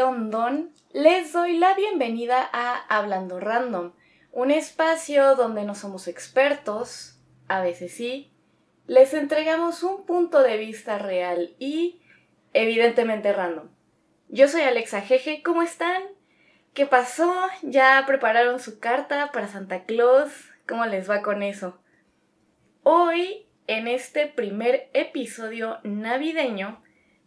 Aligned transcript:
¿Qué. 0.00 0.72
Les 0.94 1.34
doy 1.34 1.58
la 1.58 1.74
bienvenida 1.74 2.48
a 2.50 2.76
Hablando 2.88 3.38
Random, 3.40 3.92
un 4.30 4.50
espacio 4.50 5.36
donde 5.36 5.64
no 5.64 5.74
somos 5.74 6.08
expertos, 6.08 7.20
a 7.46 7.60
veces 7.60 7.92
sí, 7.92 8.32
les 8.86 9.12
entregamos 9.12 9.82
un 9.82 10.06
punto 10.06 10.42
de 10.42 10.56
vista 10.56 10.96
real 10.96 11.54
y 11.58 12.00
evidentemente 12.54 13.34
random. 13.34 13.68
Yo 14.28 14.48
soy 14.48 14.62
Alexa 14.62 15.02
Jeje, 15.02 15.42
¿cómo 15.42 15.62
están? 15.62 16.02
¿Qué 16.72 16.86
pasó? 16.86 17.34
¿Ya 17.60 18.02
prepararon 18.06 18.60
su 18.60 18.80
carta 18.80 19.30
para 19.30 19.48
Santa 19.48 19.84
Claus? 19.84 20.32
¿Cómo 20.66 20.86
les 20.86 21.10
va 21.10 21.20
con 21.20 21.42
eso? 21.42 21.78
Hoy, 22.82 23.46
en 23.66 23.88
este 23.88 24.26
primer 24.26 24.88
episodio 24.94 25.80
navideño, 25.82 26.82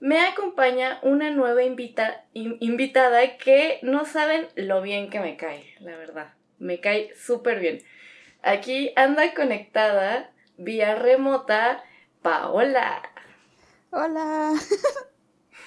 me 0.05 0.21
acompaña 0.21 0.99
una 1.01 1.31
nueva 1.31 1.63
invitada 1.63 3.37
que 3.39 3.79
no 3.81 4.05
saben 4.05 4.47
lo 4.53 4.83
bien 4.83 5.09
que 5.09 5.19
me 5.19 5.35
cae, 5.35 5.65
la 5.79 5.97
verdad. 5.97 6.35
Me 6.59 6.79
cae 6.79 7.15
súper 7.15 7.59
bien. 7.59 7.81
Aquí 8.43 8.93
anda 8.97 9.33
conectada 9.33 10.31
vía 10.57 10.93
remota 10.93 11.83
Paola. 12.21 13.01
Hola. 13.89 14.53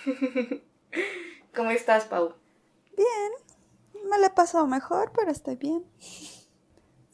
¿Cómo 1.56 1.72
estás, 1.72 2.04
Pau? 2.04 2.36
Bien. 2.96 4.04
Me 4.08 4.18
la 4.20 4.28
he 4.28 4.30
pasado 4.30 4.68
mejor, 4.68 5.10
pero 5.16 5.32
estoy 5.32 5.56
bien. 5.56 5.84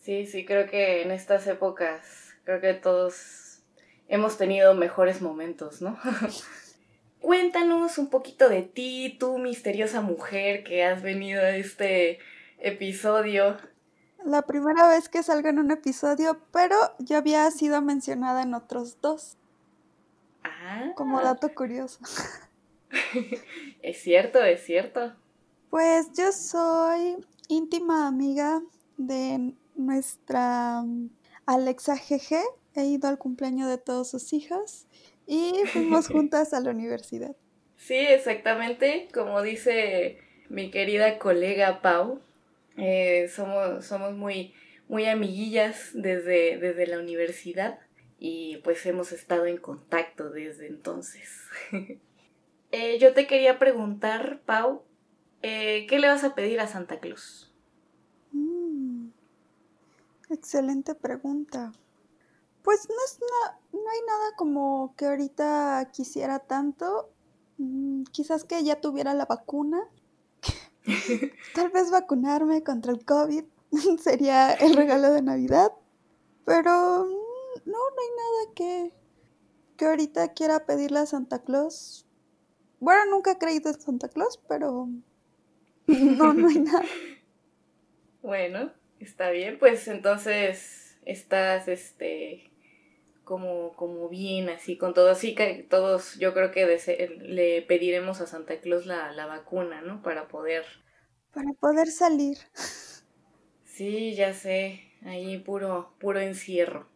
Sí, 0.02 0.26
sí, 0.26 0.44
creo 0.44 0.68
que 0.68 1.00
en 1.00 1.10
estas 1.10 1.46
épocas, 1.46 2.34
creo 2.44 2.60
que 2.60 2.74
todos 2.74 3.62
hemos 4.08 4.36
tenido 4.36 4.74
mejores 4.74 5.22
momentos, 5.22 5.80
¿no? 5.80 5.98
Cuéntanos 7.24 7.96
un 7.96 8.08
poquito 8.08 8.50
de 8.50 8.60
ti, 8.60 9.16
tú 9.18 9.38
misteriosa 9.38 10.02
mujer 10.02 10.62
que 10.62 10.84
has 10.84 11.00
venido 11.00 11.40
a 11.40 11.56
este 11.56 12.18
episodio. 12.58 13.56
La 14.26 14.42
primera 14.42 14.86
vez 14.88 15.08
que 15.08 15.22
salgo 15.22 15.48
en 15.48 15.58
un 15.58 15.70
episodio, 15.70 16.38
pero 16.52 16.76
ya 16.98 17.16
había 17.16 17.50
sido 17.50 17.80
mencionada 17.80 18.42
en 18.42 18.52
otros 18.52 19.00
dos. 19.00 19.38
Ah. 20.42 20.92
Como 20.96 21.18
dato 21.22 21.54
curioso. 21.54 21.98
es 23.82 24.02
cierto, 24.02 24.42
es 24.42 24.62
cierto. 24.62 25.14
Pues 25.70 26.12
yo 26.12 26.30
soy 26.30 27.24
íntima 27.48 28.06
amiga 28.06 28.60
de 28.98 29.54
nuestra 29.76 30.84
Alexa 31.46 31.94
GG. 31.94 32.36
He 32.74 32.84
ido 32.84 33.08
al 33.08 33.16
cumpleaños 33.16 33.70
de 33.70 33.78
todos 33.78 34.10
sus 34.10 34.34
hijos 34.34 34.86
y 35.26 35.62
fuimos 35.66 36.08
juntas 36.08 36.52
a 36.54 36.60
la 36.60 36.70
universidad. 36.70 37.36
Sí, 37.76 37.96
exactamente. 37.96 39.08
Como 39.12 39.42
dice 39.42 40.18
mi 40.48 40.70
querida 40.70 41.18
colega 41.18 41.82
Pau, 41.82 42.20
eh, 42.76 43.28
somos, 43.28 43.84
somos 43.84 44.14
muy, 44.14 44.54
muy 44.88 45.06
amiguillas 45.06 45.90
desde, 45.94 46.58
desde 46.58 46.86
la 46.86 46.98
universidad 46.98 47.78
y 48.18 48.58
pues 48.58 48.84
hemos 48.86 49.12
estado 49.12 49.46
en 49.46 49.58
contacto 49.58 50.30
desde 50.30 50.66
entonces. 50.66 51.28
Eh, 52.76 52.98
yo 52.98 53.14
te 53.14 53.28
quería 53.28 53.60
preguntar, 53.60 54.40
Pau, 54.46 54.82
eh, 55.42 55.86
¿qué 55.88 56.00
le 56.00 56.08
vas 56.08 56.24
a 56.24 56.34
pedir 56.34 56.58
a 56.58 56.66
Santa 56.66 56.98
Claus? 56.98 57.52
Mm, 58.32 59.10
excelente 60.28 60.96
pregunta. 60.96 61.72
Pues 62.64 62.88
no, 62.88 62.94
es 63.04 63.20
no 63.72 63.90
hay 63.90 64.00
nada 64.06 64.36
como 64.36 64.94
que 64.96 65.04
ahorita 65.04 65.90
quisiera 65.92 66.38
tanto. 66.38 67.12
Mm, 67.58 68.04
quizás 68.04 68.44
que 68.44 68.64
ya 68.64 68.80
tuviera 68.80 69.12
la 69.12 69.26
vacuna. 69.26 69.86
Tal 71.54 71.68
vez 71.68 71.90
vacunarme 71.90 72.62
contra 72.62 72.92
el 72.92 73.04
COVID 73.04 73.44
sería 74.02 74.54
el 74.54 74.74
regalo 74.74 75.12
de 75.12 75.20
Navidad. 75.20 75.72
Pero 76.46 77.04
mm, 77.04 77.70
no, 77.70 77.78
no 77.78 78.00
hay 78.00 78.08
nada 78.16 78.54
que, 78.54 78.92
que 79.76 79.84
ahorita 79.84 80.32
quiera 80.32 80.64
pedirle 80.64 81.00
a 81.00 81.06
Santa 81.06 81.40
Claus. 81.40 82.06
Bueno, 82.80 83.10
nunca 83.10 83.32
he 83.32 83.38
creído 83.38 83.70
en 83.70 83.80
Santa 83.80 84.08
Claus, 84.08 84.40
pero 84.48 84.88
no, 85.86 86.32
no 86.32 86.48
hay 86.48 86.60
nada. 86.60 86.84
bueno, 88.22 88.72
está 89.00 89.28
bien, 89.28 89.58
pues 89.58 89.86
entonces 89.86 90.96
estás, 91.04 91.68
este, 91.68 92.53
como, 93.24 93.74
como 93.74 94.08
bien, 94.08 94.48
así, 94.48 94.76
con 94.76 94.94
todo, 94.94 95.10
así 95.10 95.34
que 95.34 95.66
todos, 95.68 96.18
yo 96.18 96.34
creo 96.34 96.50
que 96.50 96.66
le 97.22 97.62
pediremos 97.62 98.20
a 98.20 98.26
Santa 98.26 98.60
Claus 98.60 98.86
la, 98.86 99.12
la 99.12 99.26
vacuna, 99.26 99.80
¿no? 99.80 100.02
Para 100.02 100.28
poder... 100.28 100.64
Para 101.32 101.52
poder 101.54 101.88
salir. 101.88 102.38
Sí, 103.74 104.14
ya 104.14 104.32
sé, 104.34 104.82
ahí 105.04 105.36
puro, 105.38 105.96
puro 105.98 106.20
encierro. 106.20 106.86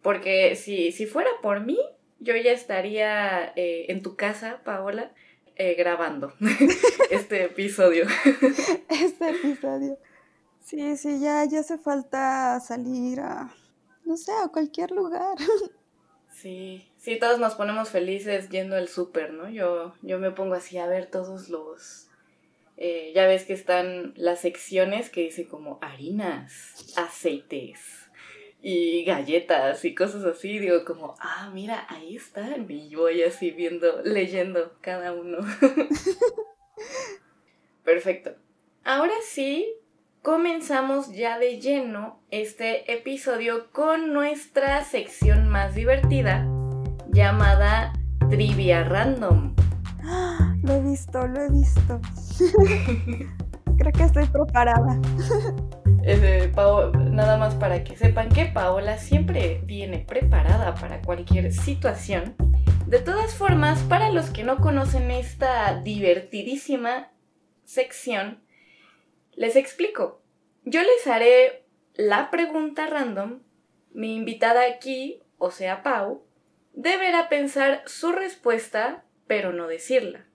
Porque 0.00 0.54
si, 0.54 0.92
si 0.92 1.06
fuera 1.06 1.28
por 1.42 1.58
mí, 1.66 1.76
yo 2.20 2.36
ya 2.36 2.52
estaría 2.52 3.52
eh, 3.56 3.86
en 3.88 4.00
tu 4.00 4.14
casa, 4.14 4.60
Paola, 4.64 5.12
eh, 5.56 5.74
grabando 5.74 6.32
este 7.10 7.44
episodio. 7.44 8.06
este 8.88 9.30
episodio. 9.30 9.98
Sí, 10.60 10.96
sí, 10.96 11.18
ya, 11.18 11.44
ya 11.46 11.60
hace 11.60 11.78
falta 11.78 12.60
salir 12.60 13.18
a, 13.18 13.52
no 14.04 14.16
sé, 14.16 14.32
a 14.32 14.48
cualquier 14.48 14.90
lugar. 14.90 15.36
Sí, 16.32 16.90
sí, 16.96 17.18
todos 17.18 17.38
nos 17.38 17.54
ponemos 17.54 17.90
felices 17.90 18.48
yendo 18.48 18.74
al 18.74 18.88
súper, 18.88 19.34
¿no? 19.34 19.50
Yo, 19.50 19.92
yo 20.00 20.18
me 20.18 20.30
pongo 20.30 20.54
así 20.54 20.78
a 20.78 20.86
ver 20.86 21.04
todos 21.04 21.50
los... 21.50 22.08
Eh, 22.78 23.12
ya 23.14 23.26
ves 23.26 23.44
que 23.44 23.52
están 23.52 24.14
las 24.16 24.40
secciones 24.40 25.10
que 25.10 25.20
dice 25.20 25.46
como 25.46 25.78
harinas, 25.82 26.94
aceites, 26.96 28.10
y 28.62 29.04
galletas 29.04 29.84
y 29.84 29.94
cosas 29.94 30.24
así, 30.24 30.58
digo 30.58 30.84
como, 30.84 31.14
ah, 31.20 31.50
mira, 31.52 31.86
ahí 31.88 32.16
están. 32.16 32.70
Y 32.70 32.94
voy 32.94 33.22
así 33.22 33.50
viendo, 33.50 34.02
leyendo 34.02 34.76
cada 34.80 35.12
uno. 35.12 35.38
Perfecto. 37.84 38.34
Ahora 38.84 39.14
sí, 39.22 39.72
comenzamos 40.22 41.12
ya 41.12 41.38
de 41.38 41.60
lleno 41.60 42.20
este 42.30 42.92
episodio 42.92 43.70
con 43.72 44.12
nuestra 44.12 44.84
sección 44.84 45.48
más 45.48 45.74
divertida 45.74 46.46
llamada 47.10 47.92
Trivia 48.28 48.84
Random. 48.84 49.54
Lo 50.62 50.74
he 50.74 50.82
visto, 50.82 51.26
lo 51.26 51.40
he 51.40 51.50
visto. 51.50 52.00
Creo 53.78 53.92
que 53.92 54.02
estoy 54.02 54.26
preparada. 54.26 55.00
nada 56.98 57.38
más 57.38 57.54
para 57.54 57.82
que 57.82 57.96
sepan 57.96 58.28
que 58.28 58.44
Paola 58.44 58.98
siempre 58.98 59.62
viene 59.64 60.00
preparada 60.00 60.74
para 60.74 61.00
cualquier 61.00 61.50
situación. 61.52 62.34
De 62.86 62.98
todas 62.98 63.34
formas, 63.34 63.80
para 63.84 64.10
los 64.10 64.28
que 64.28 64.44
no 64.44 64.58
conocen 64.58 65.10
esta 65.10 65.80
divertidísima 65.80 67.08
sección, 67.64 68.40
les 69.34 69.56
explico. 69.56 70.22
Yo 70.64 70.82
les 70.82 71.06
haré 71.06 71.64
la 71.94 72.30
pregunta 72.30 72.86
random. 72.86 73.40
Mi 73.92 74.14
invitada 74.14 74.66
aquí, 74.66 75.22
o 75.38 75.50
sea 75.50 75.82
Pau, 75.82 76.24
deberá 76.72 77.28
pensar 77.28 77.82
su 77.86 78.12
respuesta, 78.12 79.04
pero 79.26 79.52
no 79.52 79.66
decirla. 79.66 80.26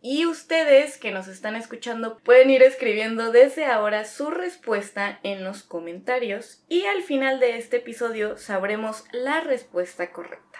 Y 0.00 0.26
ustedes 0.26 0.98
que 0.98 1.12
nos 1.12 1.28
están 1.28 1.54
escuchando 1.54 2.18
pueden 2.18 2.50
ir 2.50 2.62
escribiendo 2.64 3.30
desde 3.30 3.66
ahora 3.66 4.04
su 4.04 4.30
respuesta 4.30 5.20
en 5.22 5.44
los 5.44 5.62
comentarios 5.62 6.64
y 6.68 6.86
al 6.86 7.02
final 7.02 7.38
de 7.38 7.56
este 7.56 7.76
episodio 7.76 8.36
sabremos 8.36 9.04
la 9.12 9.40
respuesta 9.40 10.10
correcta. 10.10 10.58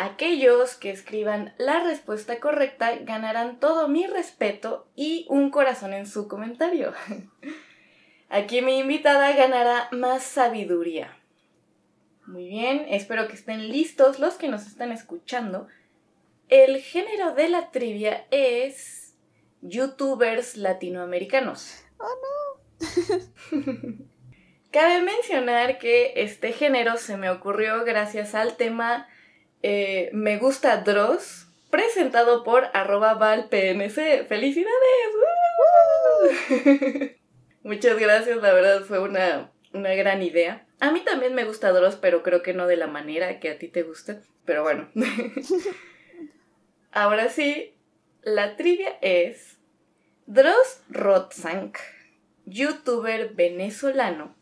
Aquellos 0.00 0.76
que 0.76 0.90
escriban 0.90 1.54
la 1.58 1.82
respuesta 1.82 2.38
correcta 2.38 2.96
ganarán 3.00 3.58
todo 3.58 3.88
mi 3.88 4.06
respeto 4.06 4.86
y 4.94 5.26
un 5.28 5.50
corazón 5.50 5.92
en 5.92 6.06
su 6.06 6.28
comentario. 6.28 6.92
Aquí 8.28 8.62
mi 8.62 8.78
invitada 8.78 9.32
ganará 9.32 9.88
más 9.90 10.22
sabiduría. 10.22 11.18
Muy 12.26 12.46
bien, 12.46 12.86
espero 12.90 13.26
que 13.26 13.34
estén 13.34 13.70
listos 13.70 14.20
los 14.20 14.34
que 14.34 14.46
nos 14.46 14.68
están 14.68 14.92
escuchando 14.92 15.66
el 16.48 16.80
género 16.80 17.34
de 17.34 17.48
la 17.48 17.72
trivia 17.72 18.24
es 18.30 19.16
youtubers 19.62 20.56
latinoamericanos. 20.56 21.82
Oh 21.98 22.06
no. 22.06 23.18
Cabe 24.70 25.02
mencionar 25.02 25.78
que 25.78 26.12
este 26.16 26.52
género 26.52 26.98
se 26.98 27.16
me 27.16 27.30
ocurrió 27.30 27.84
gracias 27.84 28.36
al 28.36 28.56
tema 28.56 29.08
eh, 29.62 30.10
Me 30.12 30.38
gusta 30.38 30.78
Dross, 30.78 31.46
presentado 31.70 32.44
por 32.44 32.68
arroba 32.74 33.14
valpnc. 33.14 34.26
¡Felicidades! 34.28 34.74
Muchas 37.62 37.98
gracias, 37.98 38.38
la 38.38 38.52
verdad 38.52 38.82
fue 38.84 38.98
una, 39.00 39.52
una 39.72 39.94
gran 39.94 40.22
idea. 40.22 40.66
A 40.80 40.92
mí 40.92 41.00
también 41.00 41.34
me 41.34 41.44
gusta 41.44 41.72
Dross, 41.72 41.96
pero 41.96 42.22
creo 42.22 42.42
que 42.42 42.54
no 42.54 42.66
de 42.66 42.76
la 42.76 42.86
manera 42.86 43.40
que 43.40 43.50
a 43.50 43.58
ti 43.58 43.68
te 43.68 43.82
gusta. 43.82 44.22
Pero 44.44 44.62
bueno. 44.62 44.88
Ahora 46.92 47.28
sí, 47.28 47.74
la 48.22 48.56
trivia 48.56 48.96
es 49.02 49.58
Dross 50.26 50.82
Rotzank, 50.90 51.78
youtuber 52.44 53.34
venezolano, 53.34 54.36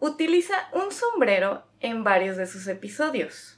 utiliza 0.00 0.68
un 0.72 0.90
sombrero 0.90 1.64
en 1.80 2.04
varios 2.04 2.36
de 2.36 2.46
sus 2.46 2.66
episodios, 2.66 3.57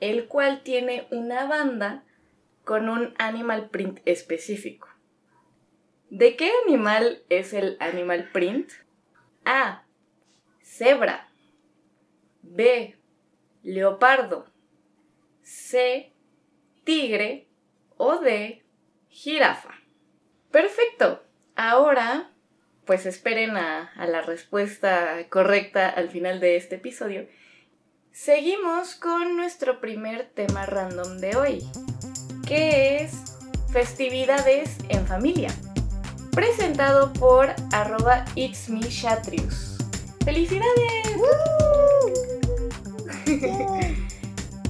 el 0.00 0.26
cual 0.26 0.62
tiene 0.62 1.06
una 1.10 1.46
banda 1.46 2.04
con 2.64 2.88
un 2.88 3.14
animal 3.18 3.70
print 3.70 4.00
específico. 4.04 4.88
¿De 6.10 6.36
qué 6.36 6.50
animal 6.66 7.22
es 7.28 7.52
el 7.52 7.76
animal 7.80 8.30
print? 8.32 8.70
A. 9.44 9.84
Cebra. 10.60 11.28
B. 12.42 12.96
Leopardo. 13.62 14.46
C. 15.42 16.12
Tigre. 16.84 17.46
O 17.96 18.18
D. 18.18 18.64
Jirafa. 19.08 19.74
Perfecto. 20.50 21.22
Ahora, 21.54 22.30
pues 22.86 23.06
esperen 23.06 23.56
a, 23.56 23.92
la 23.96 24.22
respuesta 24.22 25.28
correcta 25.28 25.88
al 25.88 26.10
final 26.10 26.40
de 26.40 26.56
este 26.56 26.76
episodio. 26.76 27.28
Seguimos 28.12 28.96
con 28.96 29.36
nuestro 29.36 29.80
primer 29.80 30.28
tema 30.34 30.66
random 30.66 31.18
de 31.18 31.36
hoy, 31.36 31.70
que 32.46 33.02
es 33.02 33.12
festividades 33.72 34.76
en 34.88 35.06
familia 35.06 35.50
presentado 36.32 37.12
por 37.12 37.54
arroba 37.72 38.24
It's 38.34 38.68
Me 38.68 38.80
Shatrius. 38.80 39.78
¡Felicidades! 40.24 40.66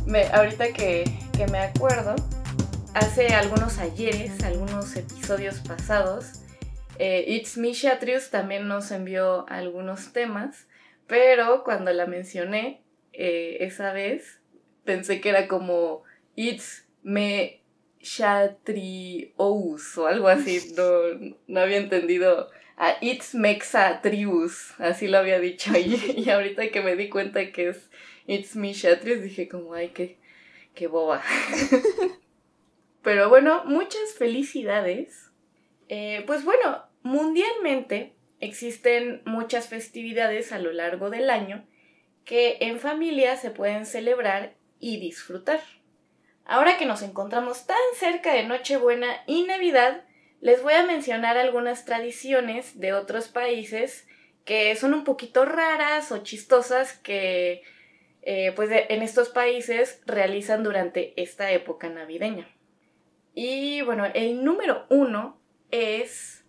me, 0.07 0.25
ahorita 0.27 0.73
que, 0.73 1.05
me 1.51 1.61
acuerdo, 1.61 2.17
hace 2.95 3.29
algunos 3.29 3.79
ayeres, 3.79 4.43
algunos 4.45 4.95
episodios 4.97 5.61
pasados, 5.61 6.43
eh, 6.99 7.25
It's 7.27 7.57
Me 7.57 7.73
Shatrius 7.73 8.31
también 8.31 8.69
nos 8.69 8.91
envió 8.91 9.49
algunos 9.49 10.13
temas, 10.13 10.67
pero 11.07 11.65
cuando 11.65 11.91
la 11.93 12.07
mencioné 12.07 12.83
eh, 13.12 13.59
esa 13.61 13.93
vez, 13.93 14.41
pensé 14.85 15.21
que 15.21 15.29
era 15.31 15.49
como 15.49 16.05
It's 16.37 16.89
Me 17.03 17.61
Shatrious 18.01 19.99
o 19.99 20.07
algo 20.07 20.29
así, 20.29 20.73
no, 20.77 21.33
no 21.47 21.61
había 21.61 21.79
entendido 21.79 22.51
a 22.77 22.97
It's 23.01 23.35
Mexatrius, 23.35 24.73
así 24.79 25.07
lo 25.07 25.19
había 25.19 25.39
dicho 25.39 25.71
y, 25.79 26.15
y, 26.17 26.31
ahorita 26.31 26.71
que 26.71 26.81
me 26.81 26.97
di 26.97 27.09
cuenta 27.09 27.53
que 27.53 27.69
es 27.69 27.91
It's 28.27 28.57
Me 28.57 28.73
Shatrius 28.73 29.23
dije 29.23 29.49
como, 29.49 29.75
ay, 29.75 29.89
qué, 29.89 30.17
qué 30.75 30.87
boba. 30.87 31.23
Pero 33.03 33.29
bueno, 33.29 33.65
muchas 33.65 34.15
felicidades. 34.17 35.31
Eh, 35.89 36.23
pues 36.27 36.45
bueno, 36.45 36.85
mundialmente 37.03 38.13
existen 38.41 39.23
muchas 39.25 39.69
festividades 39.69 40.53
a 40.53 40.59
lo 40.59 40.73
largo 40.73 41.11
del 41.11 41.31
año 41.31 41.67
que 42.31 42.59
en 42.61 42.79
familia 42.79 43.37
se 43.37 43.50
pueden 43.50 43.85
celebrar 43.85 44.55
y 44.79 45.00
disfrutar. 45.00 45.59
Ahora 46.44 46.79
que 46.79 46.87
nos 46.87 47.03
encontramos 47.03 47.67
tan 47.67 47.77
cerca 47.97 48.32
de 48.32 48.44
Nochebuena 48.44 49.25
y 49.27 49.43
Navidad, 49.43 50.05
les 50.41 50.62
voy 50.62 50.75
a 50.75 50.87
mencionar 50.87 51.37
algunas 51.37 51.85
tradiciones 51.87 52.79
de 52.79 52.93
otros 52.93 53.27
países 53.27 54.06
que 54.44 54.77
son 54.77 54.94
un 54.94 55.03
poquito 55.03 55.44
raras 55.44 56.12
o 56.12 56.19
chistosas 56.19 56.97
que 56.97 57.62
eh, 58.23 58.53
pues 58.55 58.71
en 58.71 59.03
estos 59.03 59.31
países 59.31 60.00
realizan 60.06 60.62
durante 60.62 61.21
esta 61.21 61.50
época 61.50 61.88
navideña. 61.88 62.49
Y 63.35 63.82
bueno, 63.82 64.06
el 64.15 64.44
número 64.44 64.87
uno 64.88 65.41
es 65.73 66.44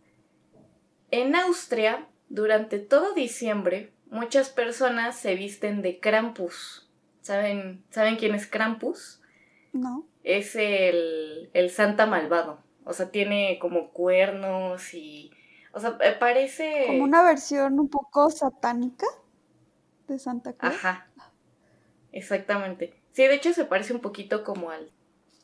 en 1.10 1.36
Austria, 1.36 2.08
durante 2.30 2.78
todo 2.78 3.16
diciembre, 3.16 3.94
muchas 4.12 4.50
personas 4.50 5.16
se 5.16 5.34
visten 5.34 5.82
de 5.82 6.00
Krampus. 6.00 6.88
¿Saben, 7.22 7.84
¿saben 7.90 8.18
quién 8.18 8.36
es 8.36 8.46
Krampus? 8.46 9.22
No. 9.74 10.06
Es 10.24 10.56
el, 10.56 11.50
el 11.54 11.70
Santa 11.72 12.06
malvado. 12.06 12.62
O 12.84 12.94
sea, 12.94 13.10
tiene 13.10 13.58
como 13.60 13.92
cuernos 13.92 14.94
y... 14.94 15.32
O 15.74 15.80
sea, 15.80 15.98
eh, 16.02 16.16
parece... 16.20 16.84
Como 16.88 17.04
una 17.04 17.24
versión 17.24 17.80
un 17.80 17.90
poco 17.90 18.30
satánica 18.30 19.08
de 20.08 20.20
Santa 20.20 20.54
Claus. 20.54 20.76
Ajá. 20.76 21.08
Exactamente. 22.12 22.94
Sí, 23.14 23.24
de 23.24 23.36
hecho 23.36 23.54
se 23.54 23.66
parece 23.66 23.94
un 23.94 24.02
poquito 24.02 24.44
como 24.44 24.72
al, 24.72 24.92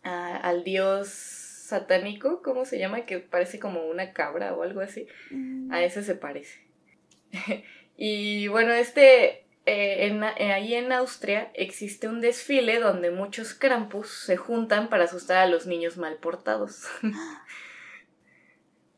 al 0.04 0.64
dios 0.64 1.08
satánico, 1.08 2.42
¿cómo 2.42 2.66
se 2.66 2.80
llama? 2.80 3.06
Que 3.06 3.20
parece 3.20 3.60
como 3.60 3.86
una 3.88 4.14
cabra 4.14 4.54
o 4.54 4.64
algo 4.64 4.82
así. 4.82 5.08
Mm. 5.32 5.72
A 5.72 5.84
ese 5.84 6.04
se 6.04 6.16
parece. 6.16 6.60
y 7.98 8.48
bueno, 8.48 8.72
este 8.72 9.48
eh, 9.70 10.18
eh, 10.38 10.54
ahí 10.54 10.76
en 10.76 10.94
Austria 10.94 11.52
existe 11.54 12.08
un 12.08 12.22
desfile 12.22 12.80
donde 12.80 13.12
muchos 13.12 13.54
Krampus 13.54 14.24
se 14.26 14.38
juntan 14.38 14.88
para 14.88 15.04
asustar 15.04 15.40
a 15.40 15.48
los 15.48 15.68
niños 15.68 15.98
mal 15.98 16.16
portados. 16.16 16.84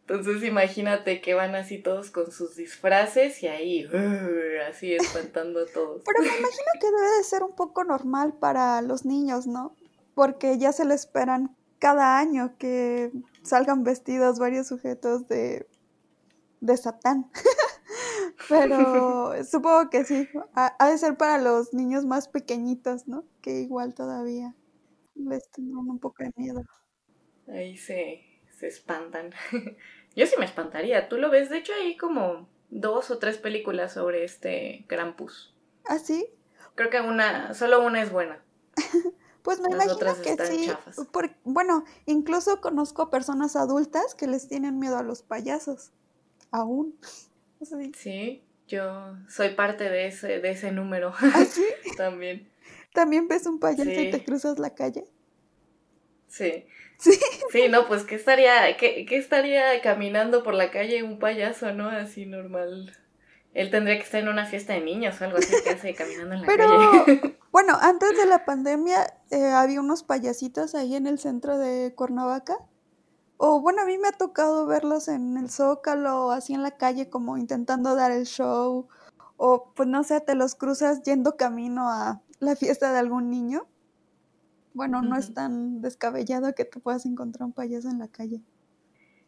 Entonces 0.01 0.43
imagínate 0.43 1.21
que 1.21 1.33
van 1.33 1.55
así 1.55 1.79
todos 1.79 2.11
con 2.11 2.31
sus 2.31 2.55
disfraces 2.55 3.41
y 3.41 3.47
ahí 3.47 3.89
así 4.69 4.93
espantando 4.93 5.61
a 5.61 5.65
todos. 5.65 6.03
Pero 6.05 6.21
me 6.21 6.27
imagino 6.37 6.71
que 6.79 6.91
debe 6.91 7.17
de 7.17 7.23
ser 7.23 7.41
un 7.41 7.55
poco 7.55 7.83
normal 7.83 8.33
para 8.39 8.81
los 8.83 9.05
niños, 9.05 9.47
¿no? 9.47 9.75
Porque 10.13 10.59
ya 10.59 10.71
se 10.71 10.85
le 10.85 10.93
esperan 10.93 11.55
cada 11.79 12.19
año 12.19 12.57
que 12.59 13.11
salgan 13.41 13.83
vestidos 13.83 14.37
varios 14.37 14.67
sujetos 14.67 15.27
de, 15.27 15.67
de 16.59 16.77
Satán. 16.77 17.31
Pero 18.49 19.43
supongo 19.43 19.89
que 19.89 20.03
sí. 20.03 20.27
Ha, 20.53 20.89
de 20.89 20.97
ser 20.97 21.17
para 21.17 21.37
los 21.37 21.73
niños 21.73 22.05
más 22.05 22.27
pequeñitos, 22.27 23.07
¿no? 23.07 23.23
Que 23.41 23.61
igual 23.61 23.93
todavía 23.93 24.55
les 25.15 25.49
tendrán 25.51 25.89
un 25.89 25.99
poco 25.99 26.23
de 26.23 26.31
miedo. 26.35 26.63
Ahí 27.47 27.77
se, 27.77 28.23
se 28.57 28.67
espantan. 28.67 29.31
Yo 30.15 30.25
sí 30.25 30.35
me 30.37 30.45
espantaría. 30.45 31.09
Tú 31.09 31.17
lo 31.17 31.29
ves, 31.29 31.49
de 31.49 31.57
hecho 31.57 31.73
hay 31.73 31.97
como 31.97 32.47
dos 32.69 33.11
o 33.11 33.19
tres 33.19 33.37
películas 33.37 33.93
sobre 33.93 34.23
este 34.23 34.85
Krampus. 34.87 35.55
¿Ah, 35.85 35.99
sí? 35.99 36.27
Creo 36.75 36.89
que 36.89 37.01
una, 37.01 37.53
solo 37.53 37.85
una 37.85 38.01
es 38.01 38.11
buena. 38.11 38.41
pues 39.43 39.59
me 39.59 39.69
imagino 39.71 40.13
que 40.21 40.45
sí. 40.45 40.71
bueno, 41.43 41.83
incluso 42.05 42.61
conozco 42.61 43.09
personas 43.09 43.55
adultas 43.55 44.15
que 44.15 44.27
les 44.27 44.47
tienen 44.47 44.79
miedo 44.79 44.97
a 44.97 45.03
los 45.03 45.21
payasos. 45.21 45.91
Aún. 46.51 46.97
Sí, 47.95 48.43
yo 48.67 49.15
soy 49.27 49.49
parte 49.49 49.89
de 49.89 50.07
ese, 50.07 50.39
de 50.39 50.51
ese 50.51 50.71
número. 50.71 51.13
¿Ah, 51.19 51.45
sí? 51.45 51.65
También. 51.97 52.49
¿También 52.93 53.27
ves 53.27 53.45
un 53.45 53.59
payaso 53.59 53.89
y 53.89 54.11
te 54.11 54.23
cruzas 54.23 54.59
la 54.59 54.73
calle? 54.73 55.05
Sí. 56.27 56.65
Sí. 56.97 57.17
Sí, 57.51 57.69
no, 57.69 57.87
pues 57.87 58.03
que 58.03 58.15
estaría, 58.15 58.75
que, 58.77 59.05
estaría 59.11 59.81
caminando 59.81 60.43
por 60.43 60.53
la 60.53 60.69
calle 60.69 61.01
un 61.03 61.17
payaso, 61.17 61.71
¿no? 61.73 61.89
Así 61.89 62.25
normal. 62.25 62.97
Él 63.53 63.71
tendría 63.71 63.97
que 63.97 64.03
estar 64.03 64.21
en 64.21 64.27
una 64.27 64.45
fiesta 64.45 64.73
de 64.73 64.81
niños 64.81 65.19
o 65.19 65.23
algo 65.23 65.37
así 65.37 65.53
que 65.63 65.69
hace 65.69 65.95
caminando 65.95 66.35
en 66.35 66.41
la 66.41 66.47
Pero, 66.47 66.67
calle. 67.05 67.35
Bueno, 67.51 67.77
antes 67.81 68.15
de 68.15 68.27
la 68.27 68.45
pandemia 68.45 69.11
eh, 69.31 69.45
había 69.45 69.79
unos 69.79 70.03
payasitos 70.03 70.75
ahí 70.75 70.95
en 70.95 71.07
el 71.07 71.17
centro 71.17 71.57
de 71.57 71.95
Cuernavaca 71.95 72.59
o 73.41 73.61
bueno, 73.61 73.83
a 73.83 73.85
mí 73.85 73.97
me 73.97 74.09
ha 74.09 74.11
tocado 74.11 74.65
verlos 74.65 75.07
en 75.07 75.37
el 75.37 75.49
zócalo, 75.49 76.31
así 76.31 76.53
en 76.53 76.61
la 76.61 76.71
calle, 76.71 77.09
como 77.09 77.37
intentando 77.37 77.95
dar 77.95 78.11
el 78.11 78.25
show. 78.25 78.89
O 79.37 79.71
pues 79.73 79.87
no 79.87 80.03
sé, 80.03 80.19
te 80.19 80.35
los 80.35 80.55
cruzas 80.55 81.03
yendo 81.03 81.37
camino 81.37 81.89
a 81.89 82.21
la 82.39 82.57
fiesta 82.57 82.91
de 82.91 82.99
algún 82.99 83.29
niño. 83.29 83.65
Bueno, 84.73 85.01
no 85.01 85.15
es 85.15 85.33
tan 85.33 85.81
descabellado 85.81 86.53
que 86.53 86.65
te 86.65 86.81
puedas 86.81 87.05
encontrar 87.05 87.45
un 87.45 87.53
payaso 87.53 87.89
en 87.89 87.99
la 87.99 88.09
calle. 88.09 88.41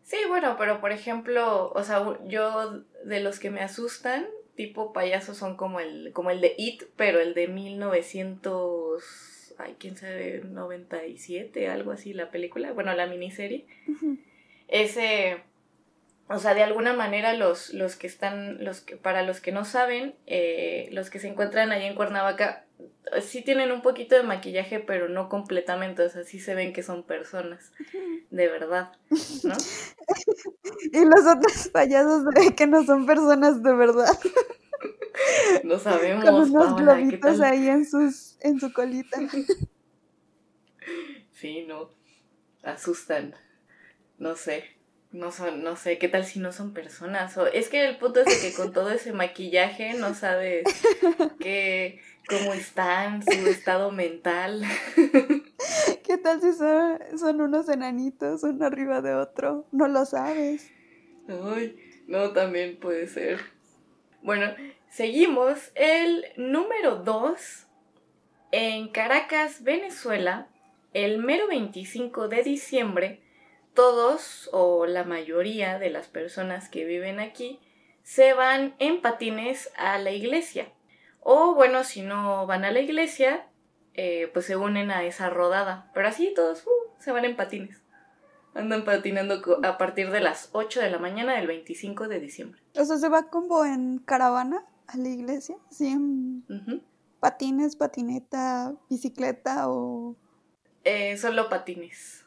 Sí, 0.03 0.17
bueno, 0.27 0.57
pero 0.59 0.81
por 0.81 0.91
ejemplo, 0.91 1.71
o 1.71 1.83
sea, 1.85 2.19
yo 2.27 2.83
de 3.05 3.21
los 3.21 3.39
que 3.39 3.49
me 3.49 3.61
asustan, 3.61 4.25
tipo 4.55 4.91
payasos 4.91 5.37
son 5.37 5.55
como 5.55 5.79
el, 5.79 6.11
como 6.11 6.31
el 6.31 6.41
de 6.41 6.53
It, 6.57 6.83
pero 6.97 7.21
el 7.21 7.33
de 7.33 7.47
1900 7.47 9.40
ay, 9.57 9.75
quién 9.79 9.97
sabe, 9.97 10.41
97, 10.43 11.67
algo 11.67 11.91
así, 11.91 12.13
la 12.13 12.31
película, 12.31 12.73
bueno, 12.73 12.93
la 12.93 13.07
miniserie. 13.07 13.65
Ese, 14.67 15.37
o 16.27 16.39
sea, 16.39 16.53
de 16.53 16.63
alguna 16.63 16.93
manera 16.93 17.33
los, 17.33 17.73
los 17.73 17.95
que 17.95 18.07
están, 18.07 18.63
los 18.63 18.81
que, 18.81 18.95
para 18.95 19.23
los 19.23 19.41
que 19.41 19.51
no 19.51 19.65
saben, 19.65 20.15
eh, 20.27 20.87
los 20.91 21.09
que 21.09 21.19
se 21.19 21.27
encuentran 21.27 21.71
ahí 21.71 21.85
en 21.85 21.95
Cuernavaca, 21.95 22.65
sí 23.21 23.41
tienen 23.41 23.71
un 23.71 23.81
poquito 23.81 24.15
de 24.15 24.23
maquillaje, 24.23 24.79
pero 24.79 25.09
no 25.09 25.27
completamente, 25.27 26.03
o 26.03 26.09
sea, 26.09 26.23
sí 26.23 26.39
se 26.39 26.55
ven 26.55 26.73
que 26.73 26.83
son 26.83 27.03
personas, 27.03 27.71
de 28.29 28.47
verdad, 28.47 28.91
¿no? 29.43 29.53
y 30.91 31.05
los 31.05 31.25
otros 31.25 31.67
payasos 31.69 32.23
ven 32.33 32.53
que 32.53 32.67
no 32.67 32.83
son 32.83 33.05
personas 33.05 33.61
de 33.61 33.73
verdad. 33.73 34.17
No 35.63 35.77
sabemos. 35.79 36.25
Con 36.25 36.35
unos 36.35 36.75
globitos 36.75 37.41
ahí 37.41 37.67
en, 37.67 37.85
sus, 37.85 38.37
en 38.41 38.59
su 38.59 38.71
colita. 38.73 39.19
Sí, 41.33 41.65
no. 41.67 41.89
Asustan. 42.61 43.33
no 44.19 44.35
sé, 44.35 44.63
no 45.11 45.31
son, 45.31 45.63
no 45.63 45.75
sé, 45.75 45.97
¿qué 45.97 46.07
tal 46.07 46.23
si 46.23 46.39
no 46.39 46.51
son 46.51 46.73
personas? 46.73 47.35
O, 47.37 47.47
es 47.47 47.67
que 47.67 47.83
el 47.87 47.97
punto 47.97 48.19
es 48.19 48.27
de 48.27 48.47
que 48.47 48.55
con 48.55 48.71
todo 48.71 48.91
ese 48.91 49.11
maquillaje 49.11 49.95
no 49.95 50.13
sabes 50.13 50.63
qué, 51.39 51.99
cómo 52.29 52.53
están, 52.53 53.23
su 53.23 53.47
estado 53.47 53.91
mental. 53.91 54.63
¿Qué 56.03 56.17
tal 56.17 56.41
si 56.41 56.53
son, 56.53 56.99
son 57.17 57.41
unos 57.41 57.67
enanitos, 57.69 58.43
uno 58.43 58.65
arriba 58.65 59.01
de 59.01 59.15
otro? 59.15 59.65
No 59.71 59.87
lo 59.87 60.05
sabes. 60.05 60.69
Ay, 61.27 61.75
no, 62.07 62.31
también 62.31 62.77
puede 62.79 63.07
ser. 63.07 63.39
Bueno, 64.21 64.53
seguimos. 64.87 65.71
El 65.73 66.25
número 66.37 66.97
2. 66.97 67.67
En 68.51 68.89
Caracas, 68.89 69.63
Venezuela, 69.63 70.47
el 70.93 71.17
mero 71.17 71.47
25 71.47 72.27
de 72.27 72.43
diciembre, 72.43 73.23
todos 73.73 74.49
o 74.51 74.85
la 74.85 75.05
mayoría 75.05 75.79
de 75.79 75.89
las 75.89 76.07
personas 76.07 76.69
que 76.69 76.85
viven 76.85 77.19
aquí 77.19 77.59
se 78.03 78.33
van 78.33 78.75
en 78.77 79.01
patines 79.01 79.71
a 79.75 79.97
la 79.97 80.11
iglesia. 80.11 80.71
O 81.21 81.55
bueno, 81.55 81.83
si 81.83 82.01
no 82.01 82.45
van 82.45 82.63
a 82.63 82.71
la 82.71 82.79
iglesia, 82.79 83.47
eh, 83.95 84.29
pues 84.33 84.45
se 84.45 84.55
unen 84.55 84.91
a 84.91 85.03
esa 85.03 85.29
rodada. 85.29 85.89
Pero 85.95 86.07
así 86.07 86.33
todos 86.35 86.65
uh, 86.67 87.01
se 87.01 87.11
van 87.11 87.25
en 87.25 87.35
patines. 87.35 87.80
Andan 88.53 88.83
patinando 88.83 89.41
a 89.63 89.77
partir 89.77 90.11
de 90.11 90.19
las 90.19 90.49
8 90.51 90.81
de 90.81 90.89
la 90.89 90.99
mañana 90.99 91.35
del 91.35 91.47
25 91.47 92.07
de 92.07 92.19
diciembre. 92.19 92.61
O 92.75 92.83
sea, 92.83 92.97
se 92.97 93.07
va 93.07 93.29
como 93.29 93.63
en 93.63 93.99
caravana 93.99 94.65
a 94.87 94.97
la 94.97 95.09
iglesia, 95.09 95.55
sí, 95.69 95.87
en 95.87 96.43
patines, 97.21 97.75
patineta, 97.77 98.73
bicicleta 98.89 99.69
o... 99.69 100.17
Eh, 100.83 101.15
solo 101.17 101.47
patines. 101.49 102.25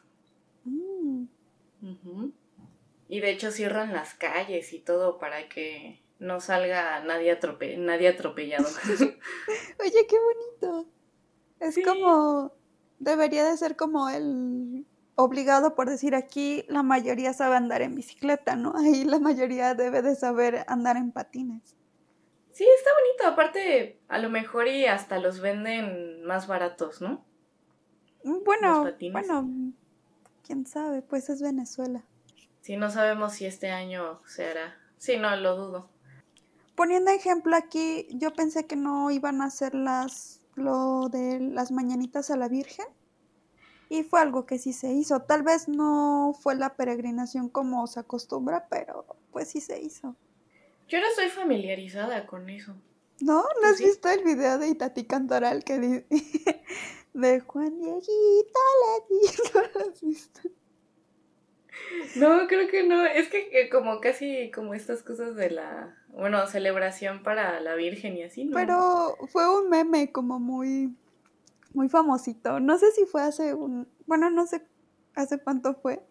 Mm. 0.63 1.25
Y 3.07 3.19
de 3.19 3.29
hecho 3.29 3.51
cierran 3.51 3.93
las 3.93 4.15
calles 4.15 4.73
y 4.73 4.79
todo 4.79 5.19
para 5.19 5.47
que 5.47 6.01
no 6.17 6.39
salga 6.39 7.03
nadie, 7.03 7.31
atrope 7.31 7.77
nadie 7.77 8.07
atropellado. 8.07 8.65
Oye, 9.79 10.07
qué 10.07 10.15
bonito. 10.17 10.89
Es 11.59 11.77
como... 11.83 12.51
Debería 12.97 13.43
de 13.43 13.57
ser 13.57 13.75
como 13.75 14.09
el 14.09 14.85
obligado 15.15 15.75
por 15.75 15.89
decir 15.89 16.13
aquí 16.15 16.65
la 16.67 16.83
mayoría 16.83 17.33
sabe 17.33 17.55
andar 17.55 17.81
en 17.81 17.95
bicicleta, 17.95 18.55
¿no? 18.55 18.73
Ahí 18.77 19.03
la 19.03 19.19
mayoría 19.19 19.73
debe 19.73 20.01
de 20.01 20.15
saber 20.15 20.65
andar 20.67 20.97
en 20.97 21.11
patines. 21.11 21.75
Sí, 22.51 22.65
está 22.77 22.89
bonito. 23.01 23.33
Aparte, 23.33 23.99
a 24.07 24.17
lo 24.17 24.29
mejor 24.29 24.67
y 24.67 24.85
hasta 24.85 25.19
los 25.19 25.41
venden 25.41 26.23
más 26.23 26.47
baratos, 26.47 27.01
¿no? 27.01 27.25
Mm, 28.23 28.43
bueno, 28.45 28.91
bueno, 29.11 29.73
quién 30.45 30.65
sabe, 30.65 31.01
pues 31.01 31.29
es 31.29 31.41
Venezuela. 31.41 32.05
Sí, 32.61 32.77
no 32.77 32.89
sabemos 32.89 33.33
si 33.33 33.45
este 33.45 33.71
año 33.71 34.21
se 34.25 34.45
hará. 34.49 34.77
Sí, 34.97 35.17
no, 35.17 35.35
lo 35.35 35.57
dudo. 35.57 35.89
Poniendo 36.75 37.11
ejemplo 37.11 37.55
aquí, 37.55 38.07
yo 38.11 38.33
pensé 38.33 38.65
que 38.65 38.75
no 38.75 39.11
iban 39.11 39.41
a 39.41 39.45
hacer 39.45 39.75
las 39.75 40.41
lo 40.55 41.09
de 41.09 41.41
las 41.41 41.71
mañanitas 41.71 42.31
a 42.31 42.37
la 42.37 42.47
Virgen 42.47 42.85
y 43.99 44.03
fue 44.03 44.19
algo 44.19 44.45
que 44.45 44.57
sí 44.57 44.73
se 44.73 44.91
hizo. 44.91 45.21
Tal 45.21 45.43
vez 45.43 45.67
no 45.67 46.35
fue 46.39 46.55
la 46.55 46.75
peregrinación 46.75 47.49
como 47.49 47.87
se 47.87 47.99
acostumbra, 47.99 48.67
pero 48.69 49.05
pues 49.31 49.49
sí 49.49 49.61
se 49.61 49.81
hizo. 49.81 50.15
Yo 50.87 50.99
no 50.99 51.07
estoy 51.07 51.29
familiarizada 51.29 52.27
con 52.27 52.49
eso. 52.49 52.75
¿No? 53.21 53.43
¿No 53.61 53.67
has 53.67 53.79
visto 53.79 54.09
el 54.09 54.23
video 54.23 54.57
de 54.57 54.69
Itati 54.69 55.05
Cantoral 55.05 55.63
que 55.63 55.79
dice 55.79 56.05
de 57.13 57.39
Juan 57.39 57.79
Dieguito 57.79 58.59
le 58.81 59.21
dijo? 59.21 59.59
¿Lo 59.73 59.91
has 59.91 60.01
visto? 60.01 60.41
No, 62.15 62.47
creo 62.47 62.67
que 62.69 62.83
no. 62.83 63.05
Es 63.05 63.29
que, 63.29 63.69
como 63.69 63.99
casi 64.01 64.51
como 64.51 64.73
estas 64.73 65.01
cosas 65.03 65.35
de 65.35 65.49
la, 65.51 65.95
bueno, 66.09 66.45
celebración 66.47 67.23
para 67.23 67.59
la 67.61 67.75
Virgen 67.75 68.17
y 68.17 68.23
así, 68.23 68.45
¿no? 68.45 68.55
Pero 68.55 69.17
fue 69.27 69.59
un 69.59 69.69
meme 69.69 70.11
como 70.11 70.39
muy 70.39 70.95
muy 71.75 71.89
famosito. 71.89 72.59
No 72.59 72.77
sé 72.77 72.91
si 72.91 73.05
fue 73.05 73.21
hace 73.21 73.53
un, 73.53 73.87
bueno, 74.05 74.29
no 74.29 74.47
sé 74.47 74.65
hace 75.15 75.39
cuánto 75.39 75.75
fue. 75.75 76.05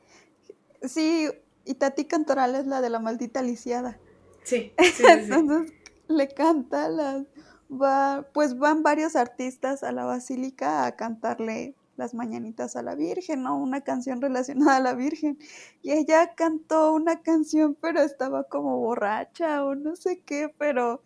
Sí, 0.82 1.28
y 1.64 1.74
Tati 1.74 2.04
Cantoral 2.04 2.54
es 2.54 2.66
la 2.66 2.80
de 2.80 2.90
la 2.90 3.00
maldita 3.00 3.42
lisiada. 3.42 3.98
Sí, 4.42 4.72
Entonces 5.08 5.72
le 6.08 6.28
canta 6.28 6.88
las 6.88 7.24
va, 7.70 8.28
pues 8.32 8.58
van 8.58 8.82
varios 8.82 9.16
artistas 9.16 9.82
a 9.82 9.92
la 9.92 10.04
basílica 10.04 10.86
a 10.86 10.96
cantarle 10.96 11.74
las 11.96 12.14
mañanitas 12.14 12.76
a 12.76 12.82
la 12.82 12.94
Virgen, 12.94 13.42
¿no? 13.42 13.56
Una 13.56 13.82
canción 13.82 14.20
relacionada 14.20 14.76
a 14.76 14.80
la 14.80 14.94
Virgen. 14.94 15.38
Y 15.82 15.92
ella 15.92 16.34
cantó 16.34 16.92
una 16.92 17.22
canción, 17.22 17.76
pero 17.80 18.02
estaba 18.02 18.44
como 18.44 18.78
borracha 18.78 19.64
o 19.64 19.74
no 19.74 19.94
sé 19.96 20.20
qué, 20.20 20.52
pero 20.58 21.02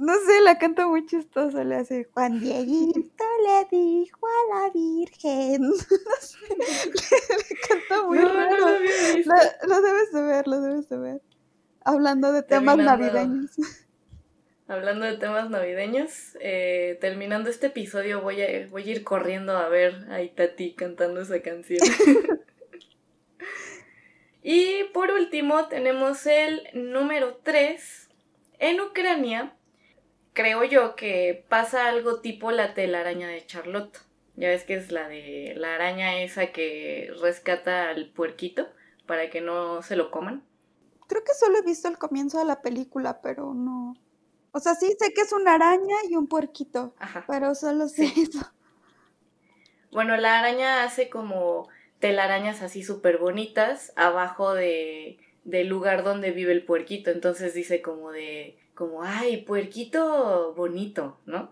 no 0.00 0.14
sé, 0.24 0.40
la 0.40 0.56
canta 0.56 0.86
muy 0.86 1.04
chistosa, 1.04 1.62
le 1.62 1.76
hace 1.76 2.04
Juan 2.04 2.40
Dieguito 2.40 3.24
le 3.44 3.76
dijo 3.76 4.26
a 4.26 4.54
la 4.54 4.70
Virgen. 4.70 5.60
no 5.68 5.74
sé, 5.74 6.38
le, 6.56 7.56
canta 7.68 8.06
muy 8.06 8.18
raro. 8.18 8.56
lo, 8.56 9.82
debes 9.82 10.12
de 10.12 10.22
ver, 10.22 10.48
lo 10.48 10.60
debes 10.62 10.88
de 10.88 10.98
ver. 10.98 11.20
Hablando 11.84 12.32
de 12.32 12.42
temas 12.42 12.78
navideños. 12.78 13.50
Hablando 14.68 15.04
de 15.04 15.18
temas 15.18 15.50
navideños, 15.50 16.36
eh, 16.40 16.96
terminando 17.00 17.50
este 17.50 17.66
episodio 17.66 18.22
voy 18.22 18.40
a, 18.40 18.68
voy 18.68 18.88
a 18.88 18.92
ir 18.92 19.04
corriendo 19.04 19.56
a 19.56 19.68
ver 19.68 20.06
a 20.10 20.22
Itati 20.22 20.72
cantando 20.74 21.20
esa 21.20 21.42
canción. 21.42 21.80
y 24.42 24.84
por 24.94 25.10
último 25.10 25.68
tenemos 25.68 26.24
el 26.26 26.62
número 26.72 27.36
3. 27.42 28.08
En 28.60 28.80
Ucrania 28.80 29.56
creo 30.32 30.64
yo 30.64 30.96
que 30.96 31.44
pasa 31.48 31.88
algo 31.88 32.20
tipo 32.20 32.50
la 32.50 32.74
telaraña 32.74 33.28
de 33.28 33.44
Charlotte. 33.46 33.98
Ya 34.36 34.48
ves 34.48 34.64
que 34.64 34.74
es 34.74 34.90
la 34.90 35.08
de 35.08 35.54
la 35.56 35.74
araña 35.74 36.22
esa 36.22 36.46
que 36.52 37.12
rescata 37.20 37.90
al 37.90 38.10
puerquito 38.10 38.68
para 39.06 39.28
que 39.28 39.40
no 39.40 39.82
se 39.82 39.96
lo 39.96 40.10
coman. 40.10 40.44
Creo 41.08 41.24
que 41.24 41.34
solo 41.34 41.58
he 41.58 41.62
visto 41.62 41.88
el 41.88 41.98
comienzo 41.98 42.38
de 42.38 42.44
la 42.44 42.62
película, 42.62 43.20
pero 43.20 43.52
no. 43.52 43.96
O 44.52 44.60
sea, 44.60 44.74
sí 44.74 44.94
sé 44.98 45.12
que 45.12 45.22
es 45.22 45.32
una 45.32 45.54
araña 45.54 45.96
y 46.08 46.16
un 46.16 46.26
puerquito, 46.26 46.94
Ajá. 46.98 47.24
pero 47.26 47.54
solo 47.54 47.88
sé 47.88 48.04
eso. 48.16 48.40
Bueno, 49.90 50.16
la 50.16 50.38
araña 50.38 50.84
hace 50.84 51.10
como 51.10 51.68
telarañas 51.98 52.62
así 52.62 52.84
súper 52.84 53.18
bonitas 53.18 53.92
abajo 53.96 54.54
de, 54.54 55.18
del 55.44 55.66
lugar 55.66 56.04
donde 56.04 56.30
vive 56.30 56.52
el 56.52 56.64
puerquito. 56.64 57.10
Entonces 57.10 57.54
dice 57.54 57.82
como 57.82 58.12
de 58.12 58.59
como, 58.80 59.02
ay, 59.02 59.42
puerquito 59.42 60.54
bonito, 60.54 61.18
¿no? 61.26 61.50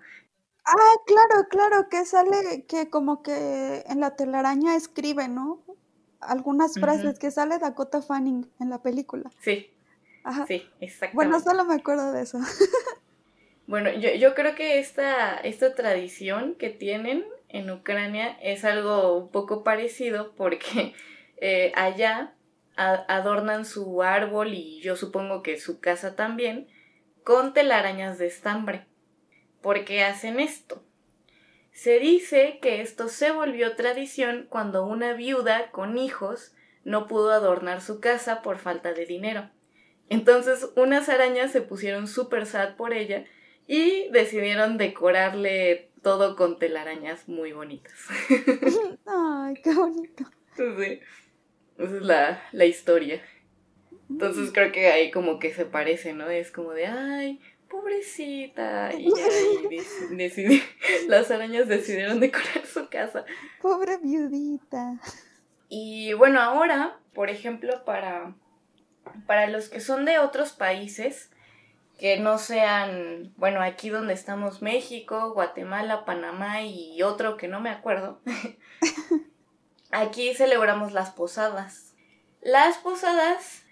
Ah, 0.64 0.94
claro, 1.04 1.46
claro, 1.50 1.88
que 1.90 2.06
sale, 2.06 2.64
que 2.66 2.88
como 2.88 3.22
que 3.22 3.84
en 3.86 4.00
la 4.00 4.16
telaraña 4.16 4.74
escribe, 4.74 5.28
¿no? 5.28 5.62
Algunas 6.20 6.80
frases 6.80 7.18
que 7.18 7.30
sale 7.30 7.58
Dakota 7.58 8.00
Fanning 8.00 8.50
en 8.60 8.70
la 8.70 8.80
película. 8.80 9.30
Sí. 9.40 9.70
Ajá. 10.24 10.46
Sí, 10.46 10.66
exactamente. 10.80 11.16
Bueno, 11.16 11.38
solo 11.40 11.66
me 11.66 11.74
acuerdo 11.74 12.12
de 12.12 12.22
eso. 12.22 12.38
bueno, 13.66 13.92
yo, 13.92 14.14
yo 14.14 14.34
creo 14.34 14.54
que 14.54 14.78
esta, 14.78 15.36
esta 15.36 15.74
tradición 15.74 16.54
que 16.54 16.70
tienen 16.70 17.26
en 17.50 17.70
Ucrania 17.70 18.38
es 18.40 18.64
algo 18.64 19.18
un 19.18 19.28
poco 19.28 19.62
parecido 19.64 20.32
porque 20.34 20.94
eh, 21.42 21.72
allá 21.76 22.32
adornan 22.74 23.66
su 23.66 24.02
árbol 24.02 24.54
y 24.54 24.80
yo 24.80 24.96
supongo 24.96 25.42
que 25.42 25.58
su 25.58 25.78
casa 25.78 26.16
también 26.16 26.68
con 27.28 27.52
telarañas 27.52 28.16
de 28.16 28.26
estambre. 28.26 28.86
¿Por 29.60 29.84
qué 29.84 30.02
hacen 30.02 30.40
esto? 30.40 30.82
Se 31.72 31.98
dice 31.98 32.58
que 32.62 32.80
esto 32.80 33.10
se 33.10 33.32
volvió 33.32 33.76
tradición 33.76 34.46
cuando 34.48 34.86
una 34.86 35.12
viuda 35.12 35.70
con 35.70 35.98
hijos 35.98 36.54
no 36.84 37.06
pudo 37.06 37.32
adornar 37.32 37.82
su 37.82 38.00
casa 38.00 38.40
por 38.40 38.56
falta 38.56 38.94
de 38.94 39.04
dinero. 39.04 39.50
Entonces 40.08 40.70
unas 40.74 41.10
arañas 41.10 41.52
se 41.52 41.60
pusieron 41.60 42.08
súper 42.08 42.46
sad 42.46 42.76
por 42.76 42.94
ella 42.94 43.26
y 43.66 44.08
decidieron 44.08 44.78
decorarle 44.78 45.90
todo 46.00 46.34
con 46.34 46.58
telarañas 46.58 47.28
muy 47.28 47.52
bonitas. 47.52 47.92
Ay, 49.04 49.54
qué 49.62 49.74
bonito. 49.74 50.24
Sí, 50.56 51.00
esa 51.76 51.96
es 51.96 52.02
la, 52.02 52.42
la 52.52 52.64
historia. 52.64 53.22
Entonces 54.10 54.50
creo 54.52 54.72
que 54.72 54.88
ahí 54.88 55.10
como 55.10 55.38
que 55.38 55.52
se 55.52 55.64
parece, 55.64 56.14
¿no? 56.14 56.28
Es 56.30 56.50
como 56.50 56.72
de, 56.72 56.86
ay, 56.86 57.40
pobrecita. 57.68 58.92
Y 58.94 59.12
ahí 59.18 60.62
las 61.08 61.30
arañas 61.30 61.68
decidieron 61.68 62.20
decorar 62.20 62.66
su 62.66 62.88
casa. 62.88 63.24
Pobre 63.60 63.98
viudita. 63.98 64.98
Y 65.68 66.14
bueno, 66.14 66.40
ahora, 66.40 66.98
por 67.12 67.28
ejemplo, 67.28 67.84
para, 67.84 68.34
para 69.26 69.48
los 69.48 69.68
que 69.68 69.80
son 69.80 70.04
de 70.06 70.18
otros 70.18 70.52
países, 70.52 71.30
que 71.98 72.18
no 72.18 72.38
sean, 72.38 73.34
bueno, 73.36 73.60
aquí 73.60 73.90
donde 73.90 74.14
estamos 74.14 74.62
México, 74.62 75.32
Guatemala, 75.34 76.04
Panamá 76.04 76.62
y 76.62 77.02
otro 77.02 77.36
que 77.36 77.48
no 77.48 77.60
me 77.60 77.70
acuerdo, 77.70 78.20
aquí 79.90 80.32
celebramos 80.34 80.92
las 80.92 81.10
posadas. 81.10 81.94
Las 82.40 82.78
posadas 82.78 83.64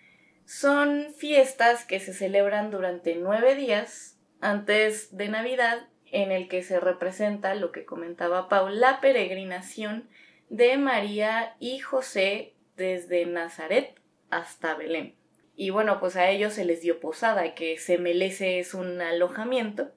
son 0.46 1.12
fiestas 1.16 1.84
que 1.84 2.00
se 2.00 2.14
celebran 2.14 2.70
durante 2.70 3.16
nueve 3.16 3.56
días 3.56 4.16
antes 4.40 5.14
de 5.16 5.28
Navidad 5.28 5.88
en 6.12 6.30
el 6.30 6.48
que 6.48 6.62
se 6.62 6.78
representa 6.78 7.54
lo 7.56 7.72
que 7.72 7.84
comentaba 7.84 8.48
Paul, 8.48 8.80
la 8.80 9.00
peregrinación 9.00 10.08
de 10.48 10.78
María 10.78 11.56
y 11.58 11.80
José 11.80 12.54
desde 12.76 13.26
Nazaret 13.26 14.00
hasta 14.30 14.74
Belén. 14.76 15.16
Y 15.56 15.70
bueno, 15.70 15.98
pues 15.98 16.14
a 16.16 16.30
ellos 16.30 16.54
se 16.54 16.64
les 16.64 16.80
dio 16.80 17.00
posada, 17.00 17.54
que 17.54 17.76
se 17.78 17.98
melece 17.98 18.60
es 18.60 18.72
un 18.72 19.00
alojamiento 19.00 19.90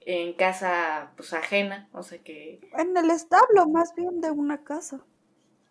en 0.00 0.32
casa 0.32 1.12
pues 1.16 1.34
ajena, 1.34 1.88
o 1.92 2.02
sea 2.02 2.18
que... 2.18 2.60
En 2.78 2.96
el 2.96 3.10
establo, 3.10 3.66
más 3.68 3.94
bien 3.94 4.22
de 4.22 4.30
una 4.30 4.64
casa. 4.64 5.04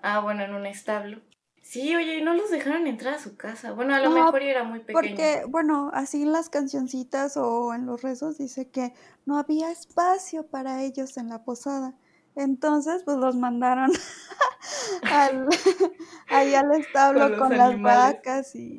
Ah, 0.02 0.20
bueno, 0.20 0.44
en 0.44 0.54
un 0.54 0.66
establo. 0.68 1.22
Sí, 1.64 1.96
oye, 1.96 2.22
no 2.22 2.34
los 2.34 2.52
dejaron 2.52 2.88
entrar 2.88 3.14
a 3.14 3.20
su 3.20 3.38
casa. 3.38 3.72
Bueno, 3.72 3.96
a 3.96 4.00
lo 4.02 4.12
mejor 4.12 4.42
era 4.42 4.66
muy 4.66 4.80
pequeño. 4.80 5.00
Porque, 5.00 5.46
bueno, 5.48 5.92
así 5.94 6.22
en 6.22 6.34
las 6.34 6.50
cancioncitas 6.50 7.38
o 7.38 7.74
en 7.74 7.86
los 7.86 8.02
rezos 8.02 8.38
dice 8.38 8.70
que 8.70 8.94
no 9.26 9.38
había 9.38 9.72
espacio 9.72 10.46
para 10.46 10.84
ellos 10.84 11.16
en 11.16 11.30
la 11.30 11.46
posada. 11.46 11.96
Entonces, 12.36 13.04
pues 13.06 13.16
los 13.16 13.38
mandaron 13.38 13.92
al, 15.04 15.48
ahí 16.28 16.54
al 16.54 16.74
establo 16.74 17.38
con, 17.38 17.58
las 17.58 17.82
vacas 17.82 18.54
y 18.56 18.78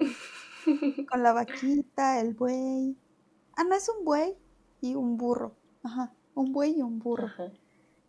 con 1.11 1.23
la 1.23 1.33
vaquita, 1.33 2.21
el 2.21 2.35
buey. 2.35 2.99
Ah, 3.57 3.65
no 3.65 3.75
es 3.75 3.89
un 3.89 4.05
buey 4.05 4.37
y 4.83 4.95
un 4.95 5.17
burro. 5.17 5.57
Ajá, 5.83 6.13
un 6.35 6.53
buey 6.53 6.79
y 6.79 6.83
un 6.83 6.99
burro. 6.99 7.31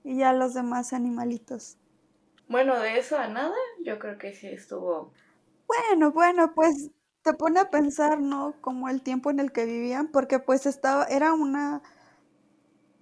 Y 0.03 0.17
ya 0.17 0.33
los 0.33 0.53
demás 0.53 0.91
animalitos. 0.91 1.77
Bueno, 2.47 2.79
de 2.79 2.97
eso 2.97 3.17
a 3.17 3.27
nada, 3.27 3.55
yo 3.83 3.97
creo 3.99 4.17
que 4.17 4.33
sí 4.33 4.47
estuvo. 4.47 5.11
Bueno, 5.67 6.11
bueno, 6.11 6.53
pues 6.53 6.91
te 7.23 7.33
pone 7.33 7.59
a 7.59 7.71
pensar, 7.71 8.21
¿no? 8.21 8.53
Como 8.61 8.87
el 8.87 9.01
tiempo 9.01 9.31
en 9.31 9.39
el 9.39 9.51
que 9.51 9.65
vivían, 9.65 10.09
porque 10.09 10.39
pues 10.39 10.65
estaba, 10.67 11.05
era 11.05 11.33
una, 11.33 11.81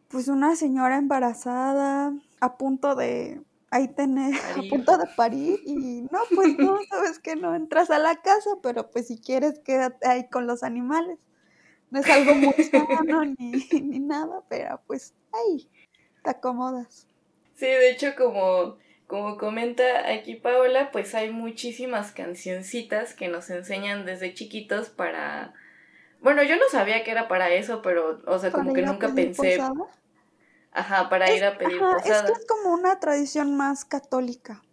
pues 0.08 0.30
una 0.30 0.56
señora 0.56 0.98
embarazada, 0.98 2.14
a 2.40 2.58
punto 2.58 2.96
de 2.96 3.42
ahí 3.70 3.90
tener, 3.90 4.34
a 4.36 4.62
punto 4.70 4.98
de 4.98 5.08
parir, 5.18 5.60
y 5.66 6.04
no, 6.04 6.20
pues 6.34 6.58
no, 6.58 6.78
sabes 6.90 7.20
que 7.20 7.36
no 7.36 7.54
entras 7.54 7.90
a 7.90 8.00
la 8.00 8.16
casa, 8.22 8.52
pero 8.62 8.90
pues 8.92 9.08
si 9.08 9.20
quieres 9.20 9.60
quédate 9.60 10.08
ahí 10.08 10.30
con 10.30 10.48
los 10.48 10.64
animales. 10.64 11.20
No 11.92 12.00
es 12.00 12.10
algo 12.10 12.34
muy 12.34 12.54
sano 12.72 13.26
ni, 13.26 13.68
ni 13.82 14.00
nada, 14.00 14.42
pero 14.50 14.82
pues 14.88 15.14
ahí 15.32 15.70
te 16.24 16.30
acomodas. 16.32 17.08
Sí, 17.56 17.68
de 17.68 17.92
hecho 17.92 18.16
como 18.16 18.78
como 19.14 19.38
comenta 19.38 19.84
aquí 20.12 20.34
Paola, 20.38 20.90
pues 20.92 21.14
hay 21.14 21.30
muchísimas 21.30 22.12
cancioncitas 22.14 23.14
que 23.14 23.28
nos 23.28 23.48
enseñan 23.52 24.08
desde 24.08 24.34
chiquitos 24.34 24.90
para... 24.90 25.54
Bueno, 26.20 26.42
yo 26.42 26.56
no 26.56 26.64
sabía 26.72 27.04
que 27.04 27.12
era 27.12 27.28
para 27.28 27.52
eso, 27.52 27.84
pero, 27.84 28.24
o 28.26 28.40
sea, 28.40 28.52
como 28.52 28.74
que 28.74 28.82
nunca 28.82 29.14
pensé... 29.14 29.62
Ajá, 30.72 31.10
para 31.10 31.32
ir 31.32 31.46
a 31.46 31.60
pedir 31.60 31.80
ajá, 31.80 31.98
Es 31.98 32.22
que 32.24 32.32
es 32.32 32.48
como 32.48 32.74
una 32.74 33.00
tradición 33.00 33.56
más 33.56 33.86
católica. 33.86 34.64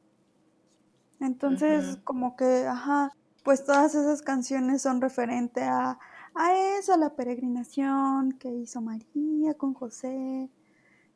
Entonces, 1.21 1.99
como 2.03 2.35
que, 2.35 2.67
ajá, 2.67 3.13
pues 3.43 3.67
todas 3.67 3.95
esas 3.95 4.23
canciones 4.23 4.81
son 4.81 5.03
referente 5.03 5.65
a, 5.65 5.99
a 6.35 6.79
eso, 6.79 6.95
a 6.95 6.97
la 6.97 7.11
peregrinación 7.11 8.33
que 8.39 8.49
hizo 8.49 8.81
María 8.81 9.53
con 9.59 9.75
José, 9.75 10.49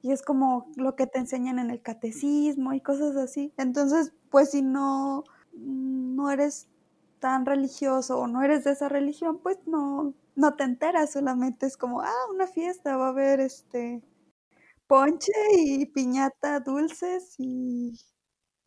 y 0.05 0.13
es 0.13 0.21
como 0.23 0.71
lo 0.77 0.97
que 0.97 1.07
te 1.07 1.19
enseñan 1.19 1.59
en 1.59 1.71
el 1.71 1.81
catecismo 1.81 2.75
y 2.75 2.83
cosas 2.83 3.17
así. 3.17 3.55
Entonces, 3.57 4.13
pues 4.31 4.51
si 4.51 4.61
no, 4.61 5.25
no 5.55 6.31
eres 6.31 6.69
tan 7.21 7.47
religioso 7.47 8.19
o 8.19 8.27
no 8.27 8.43
eres 8.43 8.65
de 8.65 8.73
esa 8.73 8.91
religión, 8.91 9.39
pues 9.43 9.59
no, 9.67 10.13
no 10.37 10.57
te 10.57 10.65
enteras, 10.65 11.11
solamente 11.13 11.65
es 11.65 11.79
como, 11.79 12.03
ah, 12.03 12.13
una 12.31 12.47
fiesta, 12.47 12.99
va 12.99 13.07
a 13.07 13.11
haber 13.11 13.41
este 13.41 14.03
ponche 14.87 15.33
y 15.57 15.87
piñata 15.87 16.61
dulces 16.61 17.35
y, 17.39 17.95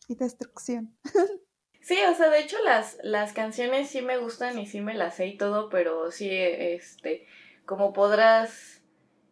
y 0.07 0.15
destrucción. 0.15 0.97
Sí, 1.81 1.97
o 2.09 2.13
sea, 2.15 2.29
de 2.29 2.41
hecho 2.41 2.57
las, 2.65 2.97
las 3.01 3.31
canciones 3.31 3.89
sí 3.89 4.01
me 4.01 4.17
gustan 4.17 4.59
y 4.59 4.65
sí 4.67 4.81
me 4.81 4.93
las 4.93 5.15
sé 5.15 5.27
y 5.27 5.37
todo, 5.37 5.69
pero 5.69 6.11
sí, 6.11 6.29
este, 6.29 7.25
como 7.65 7.93
podrás 7.93 8.76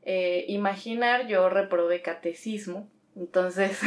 eh, 0.06 0.46
imaginar, 0.48 1.28
yo 1.28 1.50
reprobé 1.50 2.02
catecismo, 2.02 2.90
entonces 3.16 3.80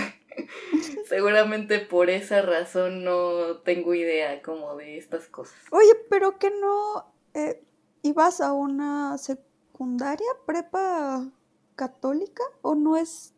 seguramente 1.09 1.79
por 1.79 2.11
esa 2.11 2.43
razón 2.43 3.05
no 3.05 3.59
tengo 3.59 3.95
idea 3.95 4.43
como 4.43 4.77
de 4.77 4.99
estas 4.99 5.29
cosas. 5.29 5.57
Oye, 5.71 5.95
pero 6.11 6.39
que 6.39 6.51
no 6.51 7.13
eh, 7.35 7.63
ibas 8.03 8.41
a 8.41 8.53
una 8.53 9.17
secundaria, 9.19 10.27
prepa 10.45 11.31
católica 11.77 12.43
o 12.63 12.75
no 12.75 12.97
es 12.97 13.35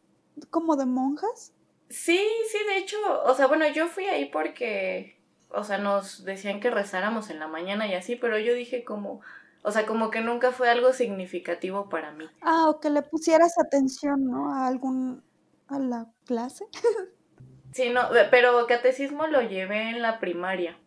como 0.51 0.77
de 0.77 0.87
monjas? 0.87 1.53
Sí, 1.90 2.27
sí, 2.51 2.59
de 2.66 2.79
hecho, 2.79 2.97
o 3.25 3.35
sea, 3.35 3.47
bueno, 3.47 3.69
yo 3.69 3.88
fui 3.88 4.07
ahí 4.07 4.27
porque, 4.27 5.21
o 5.51 5.64
sea, 5.64 5.79
nos 5.79 6.25
decían 6.25 6.61
que 6.61 6.71
rezáramos 6.71 7.31
en 7.31 7.40
la 7.40 7.49
mañana 7.49 7.87
y 7.87 7.95
así, 7.95 8.16
pero 8.16 8.38
yo 8.38 8.55
dije 8.55 8.85
como, 8.85 9.21
o 9.62 9.70
sea, 9.70 9.87
como 9.87 10.11
que 10.11 10.20
nunca 10.20 10.53
fue 10.53 10.70
algo 10.70 10.92
significativo 10.92 11.88
para 11.88 12.12
mí. 12.12 12.27
Ah, 12.40 12.68
o 12.68 12.81
que 12.81 12.90
le 12.90 13.03
pusieras 13.03 13.59
atención, 13.59 14.27
¿no? 14.27 14.55
A 14.55 14.66
algún, 14.66 15.23
a 15.68 15.79
la 15.79 16.07
clase. 16.25 16.66
sí, 17.73 17.90
no, 17.90 18.03
pero 18.31 18.66
catecismo 18.66 19.27
lo 19.27 19.42
llevé 19.42 19.90
en 19.90 20.03
la 20.03 20.18
primaria. 20.18 20.79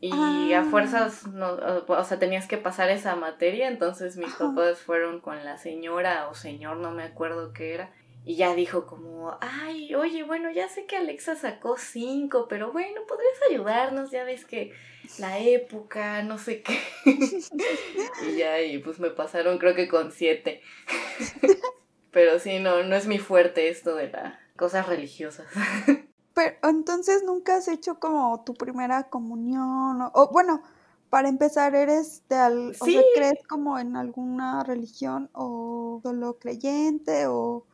Y 0.00 0.52
a 0.52 0.60
ah. 0.60 0.64
fuerzas, 0.64 1.26
no, 1.26 1.56
o 1.88 2.04
sea, 2.04 2.20
tenías 2.20 2.46
que 2.46 2.56
pasar 2.56 2.88
esa 2.90 3.16
materia, 3.16 3.66
entonces 3.66 4.16
mis 4.16 4.32
papás 4.32 4.78
fueron 4.78 5.20
con 5.20 5.44
la 5.44 5.58
señora 5.58 6.28
o 6.28 6.34
señor, 6.34 6.76
no 6.76 6.92
me 6.92 7.02
acuerdo 7.02 7.52
qué 7.52 7.74
era, 7.74 7.90
y 8.28 8.36
ya 8.36 8.54
dijo 8.54 8.84
como, 8.84 9.38
ay, 9.40 9.94
oye, 9.94 10.22
bueno, 10.22 10.50
ya 10.50 10.68
sé 10.68 10.84
que 10.84 10.98
Alexa 10.98 11.34
sacó 11.34 11.78
cinco, 11.78 12.46
pero 12.46 12.72
bueno, 12.72 13.00
podrías 13.08 13.38
ayudarnos, 13.48 14.10
ya 14.10 14.22
ves 14.24 14.44
que 14.44 14.74
la 15.18 15.38
época, 15.38 16.22
no 16.24 16.36
sé 16.36 16.62
qué. 16.62 16.78
y 18.28 18.36
ya, 18.36 18.60
y 18.60 18.80
pues 18.80 19.00
me 19.00 19.08
pasaron 19.08 19.56
creo 19.56 19.74
que 19.74 19.88
con 19.88 20.12
siete. 20.12 20.60
Pero 22.10 22.38
sí, 22.38 22.58
no, 22.58 22.82
no 22.82 22.96
es 22.96 23.06
mi 23.06 23.18
fuerte 23.18 23.70
esto 23.70 23.94
de 23.94 24.10
las 24.10 24.34
cosas 24.56 24.86
religiosas. 24.86 25.46
Pero 26.34 26.54
entonces 26.64 27.22
nunca 27.24 27.56
has 27.56 27.68
hecho 27.68 27.98
como 27.98 28.44
tu 28.44 28.52
primera 28.52 29.04
comunión 29.04 30.02
o, 30.12 30.28
bueno, 30.30 30.62
para 31.08 31.30
empezar, 31.30 31.74
¿eres 31.74 32.28
de 32.28 32.36
al, 32.36 32.76
o 32.78 32.84
sea, 32.84 33.02
crees 33.14 33.42
como 33.48 33.78
en 33.78 33.96
alguna 33.96 34.64
religión 34.64 35.30
o 35.32 36.00
solo 36.02 36.38
creyente 36.38 37.26
o, 37.26 37.64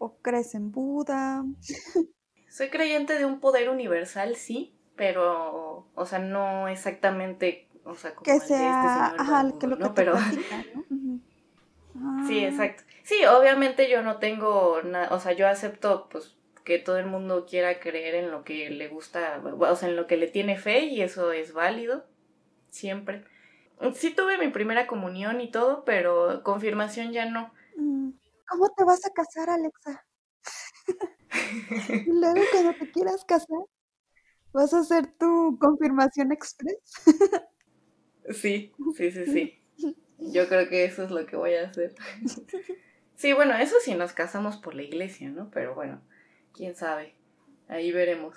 o 0.00 0.16
crees 0.22 0.54
en 0.54 0.72
Buda? 0.72 1.44
Soy 2.48 2.70
creyente 2.70 3.16
de 3.16 3.26
un 3.26 3.38
poder 3.38 3.68
universal, 3.68 4.34
sí, 4.34 4.74
pero, 4.96 5.86
o 5.94 6.06
sea, 6.06 6.18
no 6.18 6.68
exactamente, 6.68 7.68
o 7.84 7.94
sea, 7.94 8.14
como 8.14 8.24
que 8.24 8.32
este 8.32 8.48
sea, 8.48 9.14
ajá, 9.16 9.52
que 9.60 9.66
lo 9.66 9.78
que 9.78 9.90
pero... 9.94 10.14
Sí, 12.26 12.44
exacto. 12.44 12.84
Sí, 13.02 13.24
obviamente 13.26 13.90
yo 13.90 14.02
no 14.02 14.18
tengo 14.18 14.80
nada, 14.82 15.14
o 15.14 15.20
sea, 15.20 15.32
yo 15.32 15.46
acepto, 15.48 16.08
pues, 16.08 16.36
que 16.64 16.78
todo 16.78 16.98
el 16.98 17.06
mundo 17.06 17.46
quiera 17.48 17.80
creer 17.80 18.14
en 18.14 18.30
lo 18.30 18.42
que 18.44 18.70
le 18.70 18.88
gusta, 18.88 19.42
o 19.44 19.76
sea, 19.76 19.88
en 19.88 19.96
lo 19.96 20.06
que 20.06 20.16
le 20.16 20.28
tiene 20.28 20.56
fe 20.56 20.84
y 20.84 21.02
eso 21.02 21.32
es 21.32 21.52
válido, 21.52 22.06
siempre. 22.70 23.24
Sí 23.94 24.14
tuve 24.14 24.38
mi 24.38 24.48
primera 24.48 24.86
comunión 24.86 25.40
y 25.40 25.50
todo, 25.50 25.84
pero 25.84 26.42
confirmación 26.42 27.12
ya 27.12 27.26
no. 27.26 27.52
Mm, 27.76 28.10
¿Cómo 28.50 28.68
te 28.76 28.84
vas 28.84 29.06
a 29.06 29.10
casar, 29.10 29.48
Alexa? 29.48 30.04
luego 32.04 32.40
cuando 32.50 32.74
te 32.74 32.90
quieras 32.90 33.24
casar, 33.24 33.64
¿Vas 34.52 34.74
a 34.74 34.80
hacer 34.80 35.06
tu 35.18 35.56
confirmación 35.60 36.32
express? 36.32 36.78
sí, 38.30 38.72
sí, 38.96 39.10
sí, 39.12 39.26
sí. 39.26 39.56
Yo 40.18 40.48
creo 40.48 40.68
que 40.68 40.84
eso 40.84 41.04
es 41.04 41.10
lo 41.10 41.24
que 41.26 41.36
voy 41.36 41.54
a 41.54 41.68
hacer. 41.68 41.94
Sí, 43.16 43.32
bueno, 43.32 43.54
eso 43.54 43.76
sí 43.82 43.94
nos 43.94 44.12
casamos 44.12 44.56
por 44.56 44.74
la 44.74 44.82
iglesia, 44.82 45.28
¿no? 45.30 45.50
Pero 45.50 45.74
bueno, 45.74 46.02
quién 46.54 46.74
sabe. 46.74 47.14
Ahí 47.68 47.92
veremos. 47.92 48.36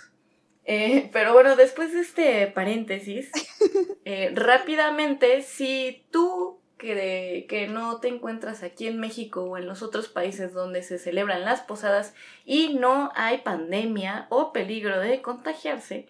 Eh, 0.66 1.10
pero 1.12 1.34
bueno, 1.34 1.56
después 1.56 1.94
de 1.94 2.02
este 2.02 2.48
paréntesis, 2.48 3.32
eh, 4.06 4.32
rápidamente, 4.36 5.42
si 5.42 6.06
tú 6.12 6.63
que, 6.84 7.68
no 7.72 8.00
te 8.00 8.10
encuentras 8.10 8.62
aquí 8.62 8.88
en 8.88 9.00
México 9.00 9.44
o 9.44 9.58
en 9.58 9.66
los 9.66 9.82
otros 9.82 10.08
países 10.10 10.54
donde 10.54 10.84
se 10.84 11.00
celebran 11.00 11.46
las 11.46 11.62
posadas 11.62 12.14
y 12.46 12.76
no 12.76 13.12
hay 13.16 13.40
pandemia 13.40 14.28
o 14.30 14.54
peligro 14.54 15.00
de 15.00 15.22
contagiarse, 15.22 16.08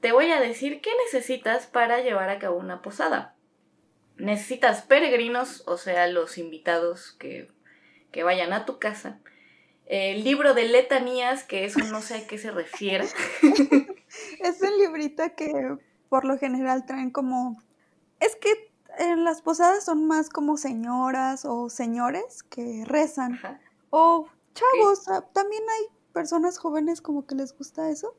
te 0.00 0.12
voy 0.12 0.30
a 0.30 0.40
decir 0.40 0.80
qué 0.80 0.90
necesitas 1.04 1.66
para 1.66 2.00
llevar 2.00 2.30
a 2.30 2.38
cabo 2.38 2.56
una 2.56 2.80
posada. 2.80 3.34
Necesitas 4.16 4.82
peregrinos, 4.82 5.64
o 5.66 5.76
sea, 5.76 6.06
los 6.06 6.38
invitados 6.38 7.12
que, 7.18 7.50
que 8.12 8.22
vayan 8.22 8.52
a 8.52 8.64
tu 8.64 8.78
casa. 8.78 9.18
El 9.86 10.24
libro 10.24 10.54
de 10.54 10.68
letanías, 10.68 11.42
que 11.42 11.64
eso 11.64 11.80
no 11.80 12.00
sé 12.00 12.14
a 12.14 12.26
qué 12.26 12.38
se 12.38 12.50
refiere. 12.50 13.04
es 13.42 14.62
un 14.62 14.78
librito 14.78 15.24
que 15.36 15.76
por 16.08 16.24
lo 16.24 16.38
general 16.38 16.86
traen 16.86 17.10
como... 17.10 17.60
Es 18.20 18.36
que 18.36 18.73
en 18.98 19.24
las 19.24 19.42
posadas 19.42 19.84
son 19.84 20.06
más 20.06 20.28
como 20.28 20.56
señoras 20.56 21.44
o 21.44 21.68
señores 21.68 22.42
que 22.42 22.84
rezan. 22.84 23.38
O 23.90 24.26
chavos, 24.54 25.04
también 25.32 25.62
hay 25.68 25.86
personas 26.12 26.58
jóvenes 26.58 27.00
como 27.00 27.26
que 27.26 27.34
les 27.34 27.56
gusta 27.56 27.90
eso. 27.90 28.16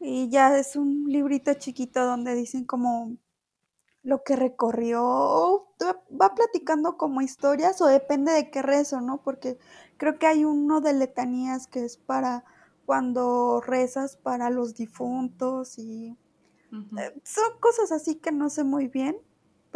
Y 0.00 0.28
ya 0.28 0.56
es 0.58 0.76
un 0.76 1.04
librito 1.06 1.54
chiquito 1.54 2.04
donde 2.04 2.34
dicen 2.34 2.64
como 2.64 3.16
lo 4.02 4.22
que 4.22 4.36
recorrió, 4.36 5.66
va 5.82 6.34
platicando 6.34 6.96
como 6.96 7.22
historias 7.22 7.80
o 7.80 7.86
depende 7.86 8.30
de 8.30 8.50
qué 8.50 8.62
rezo, 8.62 9.00
¿no? 9.00 9.20
Porque 9.20 9.58
creo 9.96 10.18
que 10.18 10.28
hay 10.28 10.44
uno 10.44 10.80
de 10.80 10.92
letanías 10.92 11.66
que 11.66 11.84
es 11.84 11.96
para 11.96 12.44
cuando 12.84 13.60
rezas 13.60 14.16
para 14.16 14.48
los 14.48 14.74
difuntos 14.74 15.76
y 15.76 16.16
eh, 16.72 17.20
son 17.24 17.58
cosas 17.58 17.90
así 17.90 18.14
que 18.14 18.30
no 18.30 18.48
sé 18.48 18.62
muy 18.62 18.86
bien, 18.86 19.16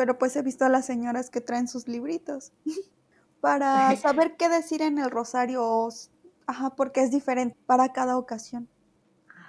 pero 0.00 0.16
pues 0.16 0.34
he 0.34 0.40
visto 0.40 0.64
a 0.64 0.70
las 0.70 0.86
señoras 0.86 1.28
que 1.28 1.42
traen 1.42 1.68
sus 1.68 1.86
libritos 1.86 2.52
para 3.42 3.94
saber 3.96 4.34
qué 4.38 4.48
decir 4.48 4.80
en 4.80 4.96
el 4.96 5.10
rosario, 5.10 5.90
ajá, 6.46 6.70
porque 6.70 7.02
es 7.02 7.10
diferente 7.10 7.54
para 7.66 7.92
cada 7.92 8.16
ocasión. 8.16 8.66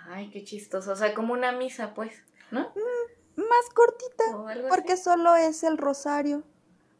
Ay, 0.10 0.30
qué 0.30 0.44
chistoso, 0.44 0.92
o 0.92 0.96
sea, 0.98 1.14
como 1.14 1.32
una 1.32 1.54
misa, 1.54 1.94
pues, 1.94 2.22
¿no? 2.52 2.64
Mm, 2.64 3.40
más 3.40 3.70
cortita, 3.74 4.68
porque 4.68 4.98
solo 4.98 5.38
es 5.38 5.64
el 5.64 5.78
rosario. 5.78 6.44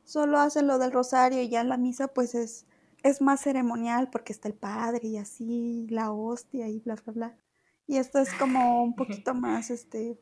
Solo 0.06 0.40
hacen 0.40 0.66
lo 0.66 0.78
del 0.78 0.94
rosario 0.94 1.42
y 1.42 1.50
ya 1.50 1.66
la 1.66 1.76
misa 1.76 2.08
pues 2.08 2.36
es, 2.36 2.66
es 3.04 3.22
más 3.22 3.42
ceremonial 3.42 4.10
porque 4.10 4.32
está 4.32 4.48
el 4.48 4.56
padre 4.56 5.10
y 5.10 5.18
así, 5.18 5.88
la 5.90 6.14
hostia 6.14 6.70
y 6.70 6.80
bla, 6.80 6.96
bla, 6.96 7.14
bla. 7.14 7.38
Y 7.86 7.98
esto 7.98 8.20
es 8.20 8.34
como 8.34 8.82
un 8.82 8.96
poquito 8.96 9.34
más, 9.34 9.72
este, 9.72 10.18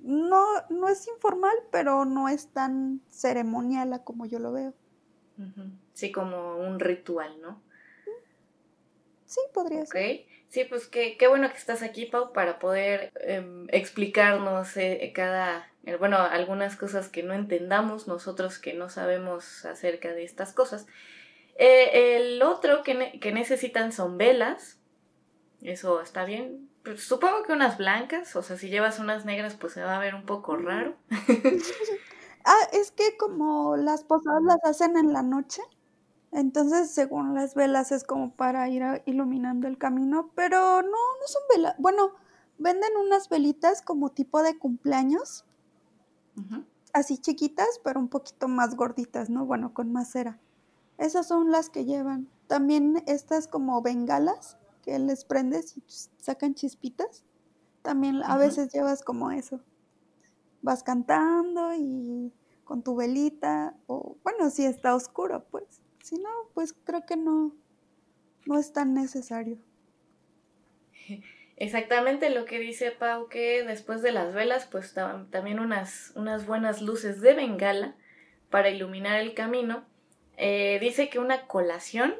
no, 0.00 0.44
no 0.70 0.88
es 0.88 1.06
informal, 1.08 1.56
pero 1.70 2.04
no 2.04 2.28
es 2.28 2.48
tan 2.48 3.00
ceremonial 3.08 4.02
como 4.04 4.26
yo 4.26 4.38
lo 4.38 4.52
veo. 4.52 4.74
Sí, 5.92 6.10
como 6.10 6.56
un 6.56 6.80
ritual, 6.80 7.40
¿no? 7.40 7.62
Sí, 9.26 9.40
podría 9.52 9.84
ser. 9.86 10.26
Sí, 10.48 10.64
pues 10.64 10.88
qué, 10.88 11.16
qué 11.18 11.28
bueno 11.28 11.50
que 11.50 11.58
estás 11.58 11.82
aquí, 11.82 12.06
Pau, 12.06 12.32
para 12.32 12.58
poder 12.58 13.12
em, 13.20 13.66
explicarnos 13.70 14.76
eh, 14.78 15.12
cada, 15.14 15.70
eh, 15.84 15.96
bueno, 15.96 16.16
algunas 16.16 16.74
cosas 16.76 17.08
que 17.08 17.22
no 17.22 17.34
entendamos 17.34 18.08
nosotros 18.08 18.58
que 18.58 18.72
no 18.72 18.88
sabemos 18.88 19.66
acerca 19.66 20.12
de 20.12 20.24
estas 20.24 20.54
cosas. 20.54 20.86
Eh, 21.56 22.16
el 22.16 22.42
otro 22.42 22.82
que, 22.82 23.18
que, 23.20 23.32
necesitan 23.32 23.92
son 23.92 24.16
velas. 24.16 24.78
Eso 25.60 26.00
está 26.00 26.24
bien. 26.24 26.70
Pues, 26.88 27.04
supongo 27.04 27.42
que 27.42 27.52
unas 27.52 27.76
blancas, 27.76 28.34
o 28.34 28.42
sea, 28.42 28.56
si 28.56 28.70
llevas 28.70 28.98
unas 28.98 29.26
negras, 29.26 29.56
pues 29.56 29.74
se 29.74 29.82
va 29.82 29.96
a 29.96 29.98
ver 29.98 30.14
un 30.14 30.24
poco 30.24 30.56
raro. 30.56 30.96
ah, 32.46 32.68
es 32.72 32.92
que 32.92 33.14
como 33.18 33.76
las 33.76 34.04
posadas 34.04 34.42
las 34.42 34.64
hacen 34.64 34.96
en 34.96 35.12
la 35.12 35.22
noche. 35.22 35.60
Entonces, 36.32 36.90
según 36.90 37.34
las 37.34 37.54
velas, 37.54 37.92
es 37.92 38.04
como 38.04 38.34
para 38.34 38.70
ir 38.70 38.82
iluminando 39.04 39.68
el 39.68 39.76
camino, 39.76 40.30
pero 40.34 40.80
no, 40.80 40.88
no 40.88 41.26
son 41.26 41.42
velas. 41.54 41.74
Bueno, 41.78 42.12
venden 42.56 42.96
unas 42.96 43.28
velitas 43.28 43.82
como 43.82 44.08
tipo 44.08 44.42
de 44.42 44.58
cumpleaños, 44.58 45.44
así 46.94 47.18
chiquitas, 47.18 47.80
pero 47.84 48.00
un 48.00 48.08
poquito 48.08 48.48
más 48.48 48.76
gorditas, 48.76 49.28
¿no? 49.28 49.44
Bueno, 49.44 49.74
con 49.74 49.92
más 49.92 50.12
cera. 50.12 50.38
Esas 50.96 51.28
son 51.28 51.50
las 51.50 51.68
que 51.68 51.84
llevan. 51.84 52.30
También 52.46 53.02
estas 53.06 53.46
como 53.46 53.82
bengalas 53.82 54.56
que 54.88 54.98
les 54.98 55.26
prendes 55.26 55.76
y 55.76 55.82
sacan 56.16 56.54
chispitas. 56.54 57.22
También 57.82 58.22
a 58.24 58.38
veces 58.38 58.72
llevas 58.72 59.02
como 59.02 59.30
eso. 59.30 59.60
Vas 60.62 60.82
cantando 60.82 61.74
y 61.74 62.32
con 62.64 62.82
tu 62.82 62.96
velita, 62.96 63.76
o 63.86 64.16
bueno, 64.24 64.48
si 64.48 64.64
está 64.64 64.94
oscuro, 64.94 65.44
pues. 65.50 65.82
Si 66.02 66.16
no, 66.16 66.30
pues 66.54 66.74
creo 66.84 67.04
que 67.04 67.16
no, 67.16 67.54
no 68.46 68.58
es 68.58 68.72
tan 68.72 68.94
necesario. 68.94 69.58
Exactamente 71.56 72.30
lo 72.30 72.46
que 72.46 72.58
dice 72.58 72.90
Pau, 72.90 73.28
que 73.28 73.64
después 73.64 74.00
de 74.00 74.12
las 74.12 74.32
velas, 74.32 74.66
pues 74.70 74.94
también 74.94 75.60
unas, 75.60 76.12
unas 76.14 76.46
buenas 76.46 76.80
luces 76.80 77.20
de 77.20 77.34
bengala 77.34 77.94
para 78.48 78.70
iluminar 78.70 79.20
el 79.20 79.34
camino. 79.34 79.84
Eh, 80.38 80.78
dice 80.80 81.10
que 81.10 81.18
una 81.18 81.46
colación, 81.46 82.14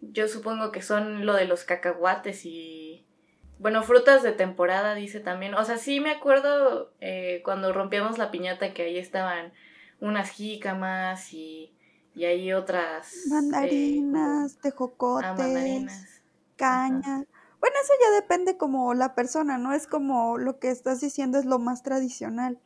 yo 0.00 0.28
supongo 0.28 0.72
que 0.72 0.82
son 0.82 1.26
lo 1.26 1.34
de 1.34 1.46
los 1.46 1.64
cacahuates 1.64 2.44
y, 2.44 3.06
bueno, 3.58 3.82
frutas 3.82 4.22
de 4.22 4.32
temporada, 4.32 4.94
dice 4.94 5.20
también. 5.20 5.54
O 5.54 5.64
sea, 5.64 5.76
sí 5.78 6.00
me 6.00 6.10
acuerdo 6.10 6.92
eh, 7.00 7.40
cuando 7.44 7.72
rompíamos 7.72 8.18
la 8.18 8.30
piñata 8.30 8.74
que 8.74 8.82
ahí 8.82 8.98
estaban 8.98 9.52
unas 10.00 10.30
jícamas 10.30 11.32
y 11.32 11.74
y 12.14 12.24
hay 12.24 12.52
otras... 12.52 13.14
Eh, 13.14 13.30
mandarinas, 13.30 14.58
tejocotes, 14.58 15.28
ah, 15.30 15.86
caña. 16.56 17.24
Bueno, 17.60 17.76
eso 17.82 17.92
ya 18.00 18.20
depende 18.20 18.56
como 18.56 18.94
la 18.94 19.14
persona, 19.14 19.58
¿no? 19.58 19.72
Es 19.72 19.86
como 19.86 20.38
lo 20.38 20.58
que 20.58 20.70
estás 20.70 21.00
diciendo 21.00 21.38
es 21.38 21.44
lo 21.44 21.58
más 21.58 21.82
tradicional. 21.82 22.58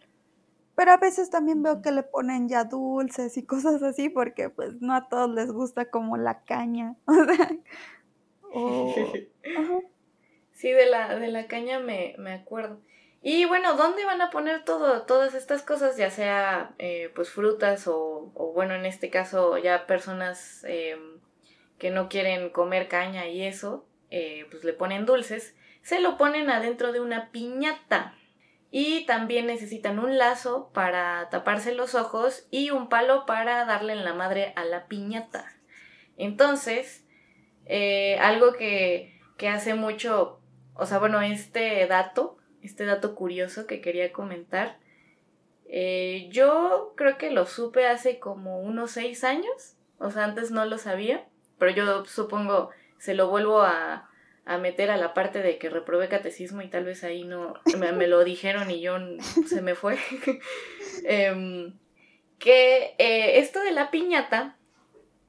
Pero 0.76 0.92
a 0.92 0.96
veces 0.96 1.30
también 1.30 1.62
veo 1.62 1.82
que 1.82 1.92
le 1.92 2.02
ponen 2.02 2.48
ya 2.48 2.64
dulces 2.64 3.36
y 3.36 3.44
cosas 3.46 3.82
así 3.82 4.08
porque 4.08 4.50
pues 4.50 4.80
no 4.80 4.94
a 4.94 5.08
todos 5.08 5.30
les 5.30 5.52
gusta 5.52 5.90
como 5.90 6.16
la 6.16 6.42
caña. 6.44 6.96
Sí, 10.54 10.70
de 10.70 10.86
la, 10.86 11.18
de 11.18 11.28
la 11.28 11.46
caña 11.46 11.80
me, 11.80 12.14
me 12.16 12.32
acuerdo. 12.32 12.80
Y 13.20 13.44
bueno, 13.46 13.74
¿dónde 13.74 14.04
van 14.04 14.20
a 14.20 14.30
poner 14.30 14.64
todo, 14.64 15.02
todas 15.02 15.34
estas 15.34 15.62
cosas? 15.62 15.96
Ya 15.96 16.10
sea 16.10 16.74
eh, 16.78 17.10
pues 17.14 17.30
frutas 17.30 17.88
o, 17.88 18.30
o, 18.34 18.52
bueno, 18.52 18.74
en 18.74 18.86
este 18.86 19.10
caso 19.10 19.58
ya 19.58 19.86
personas 19.86 20.62
em, 20.64 21.20
que 21.78 21.90
no 21.90 22.08
quieren 22.08 22.50
comer 22.50 22.86
caña 22.88 23.26
y 23.26 23.42
eso, 23.42 23.86
eh, 24.10 24.46
pues 24.50 24.62
le 24.62 24.74
ponen 24.74 25.06
dulces, 25.06 25.56
se 25.82 26.00
lo 26.00 26.16
ponen 26.16 26.50
adentro 26.50 26.92
de 26.92 27.00
una 27.00 27.30
piñata. 27.30 28.14
Y 28.76 29.06
también 29.06 29.46
necesitan 29.46 30.00
un 30.00 30.18
lazo 30.18 30.72
para 30.74 31.28
taparse 31.30 31.72
los 31.74 31.94
ojos 31.94 32.48
y 32.50 32.70
un 32.70 32.88
palo 32.88 33.24
para 33.24 33.64
darle 33.66 33.92
en 33.92 34.04
la 34.04 34.14
madre 34.14 34.52
a 34.56 34.64
la 34.64 34.88
piñata. 34.88 35.46
Entonces, 36.16 37.04
eh, 37.66 38.18
algo 38.18 38.54
que, 38.54 39.20
que 39.36 39.48
hace 39.48 39.74
mucho, 39.74 40.40
o 40.74 40.86
sea, 40.86 40.98
bueno, 40.98 41.22
este 41.22 41.86
dato 41.86 42.38
este 42.64 42.86
dato 42.86 43.14
curioso 43.14 43.66
que 43.66 43.80
quería 43.80 44.12
comentar. 44.12 44.78
Eh, 45.66 46.28
yo 46.32 46.94
creo 46.96 47.18
que 47.18 47.30
lo 47.30 47.46
supe 47.46 47.86
hace 47.86 48.18
como 48.18 48.60
unos 48.60 48.92
seis 48.92 49.22
años, 49.22 49.76
o 49.98 50.10
sea, 50.10 50.24
antes 50.24 50.50
no 50.50 50.64
lo 50.64 50.78
sabía, 50.78 51.28
pero 51.58 51.72
yo 51.72 52.04
supongo 52.06 52.70
se 52.98 53.14
lo 53.14 53.28
vuelvo 53.28 53.60
a, 53.60 54.08
a 54.46 54.58
meter 54.58 54.90
a 54.90 54.96
la 54.96 55.14
parte 55.14 55.40
de 55.40 55.58
que 55.58 55.70
reprobé 55.70 56.08
catecismo 56.08 56.60
y 56.62 56.68
tal 56.68 56.84
vez 56.84 57.02
ahí 57.02 57.24
no 57.24 57.54
me, 57.78 58.06
lo 58.06 58.24
dijeron 58.24 58.70
y 58.70 58.80
yo 58.80 58.96
se 59.48 59.62
me 59.62 59.74
fue. 59.74 59.98
Em, 61.06 61.76
que 62.38 62.94
eh, 62.98 63.38
esto 63.38 63.60
de 63.62 63.72
la 63.72 63.90
piñata, 63.90 64.56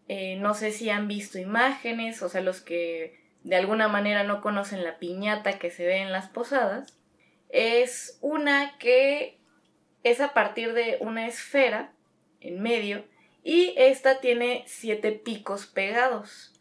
eh, 0.08 0.36
no 0.36 0.54
sé 0.54 0.71
si 0.71 0.89
han 0.89 1.08
visto 1.08 1.39
imágenes, 1.39 2.21
o 2.21 2.30
sea, 2.30 2.41
los 2.41 2.62
que 2.62 3.19
de 3.43 3.56
alguna 3.56 3.88
manera 3.88 4.23
no 4.23 4.41
conocen 4.41 4.84
la 4.84 4.99
piñata 4.99 5.60
que 5.60 5.71
se 5.71 5.86
ve 5.86 5.97
en 5.97 6.12
las 6.12 6.30
posadas, 6.30 6.97
es 7.49 8.17
una 8.21 8.78
que 8.78 9.39
es 10.04 10.21
a 10.21 10.34
partir 10.34 10.73
de 10.73 10.97
una 10.99 11.28
esfera 11.28 11.93
en 12.41 12.62
medio 12.62 13.06
y 13.43 13.73
esta 13.78 14.19
tiene 14.19 14.63
siete 14.67 15.12
picos 15.12 15.67
pegados. 15.67 16.55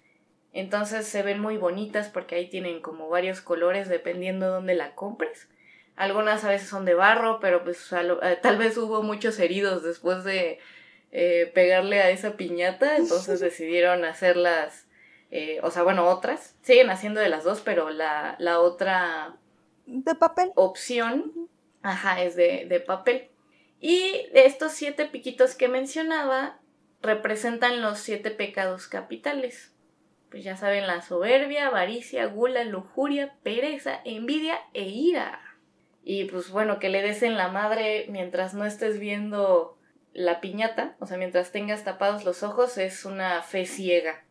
Entonces 0.55 1.09
se 1.09 1.25
ven 1.25 1.41
muy 1.41 1.57
bonitas 1.57 2.09
porque 2.09 2.37
ahí 2.37 2.49
tienen 2.49 2.81
como 2.81 3.09
varios 3.09 3.41
colores 3.41 3.89
dependiendo 3.89 4.47
de 4.47 4.53
dónde 4.53 4.75
la 4.77 4.95
compres. 4.95 5.49
Algunas 5.97 6.45
a 6.45 6.49
veces 6.49 6.69
son 6.69 6.85
de 6.85 6.95
barro, 6.95 7.41
pero 7.41 7.65
pues 7.65 7.93
eh, 7.93 8.39
tal 8.41 8.57
vez 8.57 8.79
hubo 8.79 9.03
muchos 9.03 9.39
heridos 9.41 9.83
después 9.83 10.23
de 10.23 10.61
eh, 11.11 11.51
pegarle 11.55 12.01
a 12.01 12.11
esa 12.11 12.37
piñata, 12.37 12.97
entonces 12.97 13.41
decidieron 13.41 14.05
hacerlas, 14.05 14.87
eh, 15.33 15.59
o 15.63 15.73
sea, 15.73 15.83
bueno, 15.83 16.07
otras. 16.07 16.57
Siguen 16.63 16.89
haciendo 16.89 17.21
de 17.21 17.29
las 17.29 17.43
dos, 17.43 17.61
pero 17.61 17.91
la, 17.91 18.37
la 18.39 18.61
otra 18.61 19.37
de 19.87 20.15
papel. 20.15 20.53
Opción, 20.55 21.49
ajá, 21.83 22.23
es 22.23 22.37
de, 22.37 22.67
de 22.69 22.79
papel. 22.79 23.29
Y 23.81 24.29
estos 24.35 24.73
siete 24.73 25.05
piquitos 25.07 25.57
que 25.57 25.67
mencionaba 25.69 26.61
representan 27.03 27.83
los 27.83 27.99
siete 27.99 28.31
pecados 28.31 28.87
capitales. 28.87 29.74
Pues 30.35 30.43
ya 30.43 30.57
saben, 30.57 30.89
la 30.89 31.01
soberbia, 31.01 31.69
avaricia, 31.69 32.27
gula, 32.27 32.65
lujuria, 32.65 33.37
pereza, 33.45 34.01
envidia 34.05 34.59
e 34.73 34.83
ira. 34.83 35.41
Y 36.03 36.25
pues 36.25 36.51
bueno, 36.51 36.81
que 36.81 36.89
le 36.89 37.03
des 37.03 37.23
en 37.23 37.37
la 37.37 37.51
madre 37.53 38.07
mientras 38.11 38.53
no 38.53 38.65
estés 38.65 38.99
viendo 38.99 39.79
la 40.13 40.41
piñata, 40.41 40.97
o 40.99 41.07
sea, 41.07 41.19
mientras 41.19 41.53
tengas 41.53 41.85
tapados 41.85 42.25
los 42.25 42.43
ojos, 42.43 42.79
es 42.79 43.05
una 43.05 43.43
fe 43.43 43.65
ciega 43.65 44.25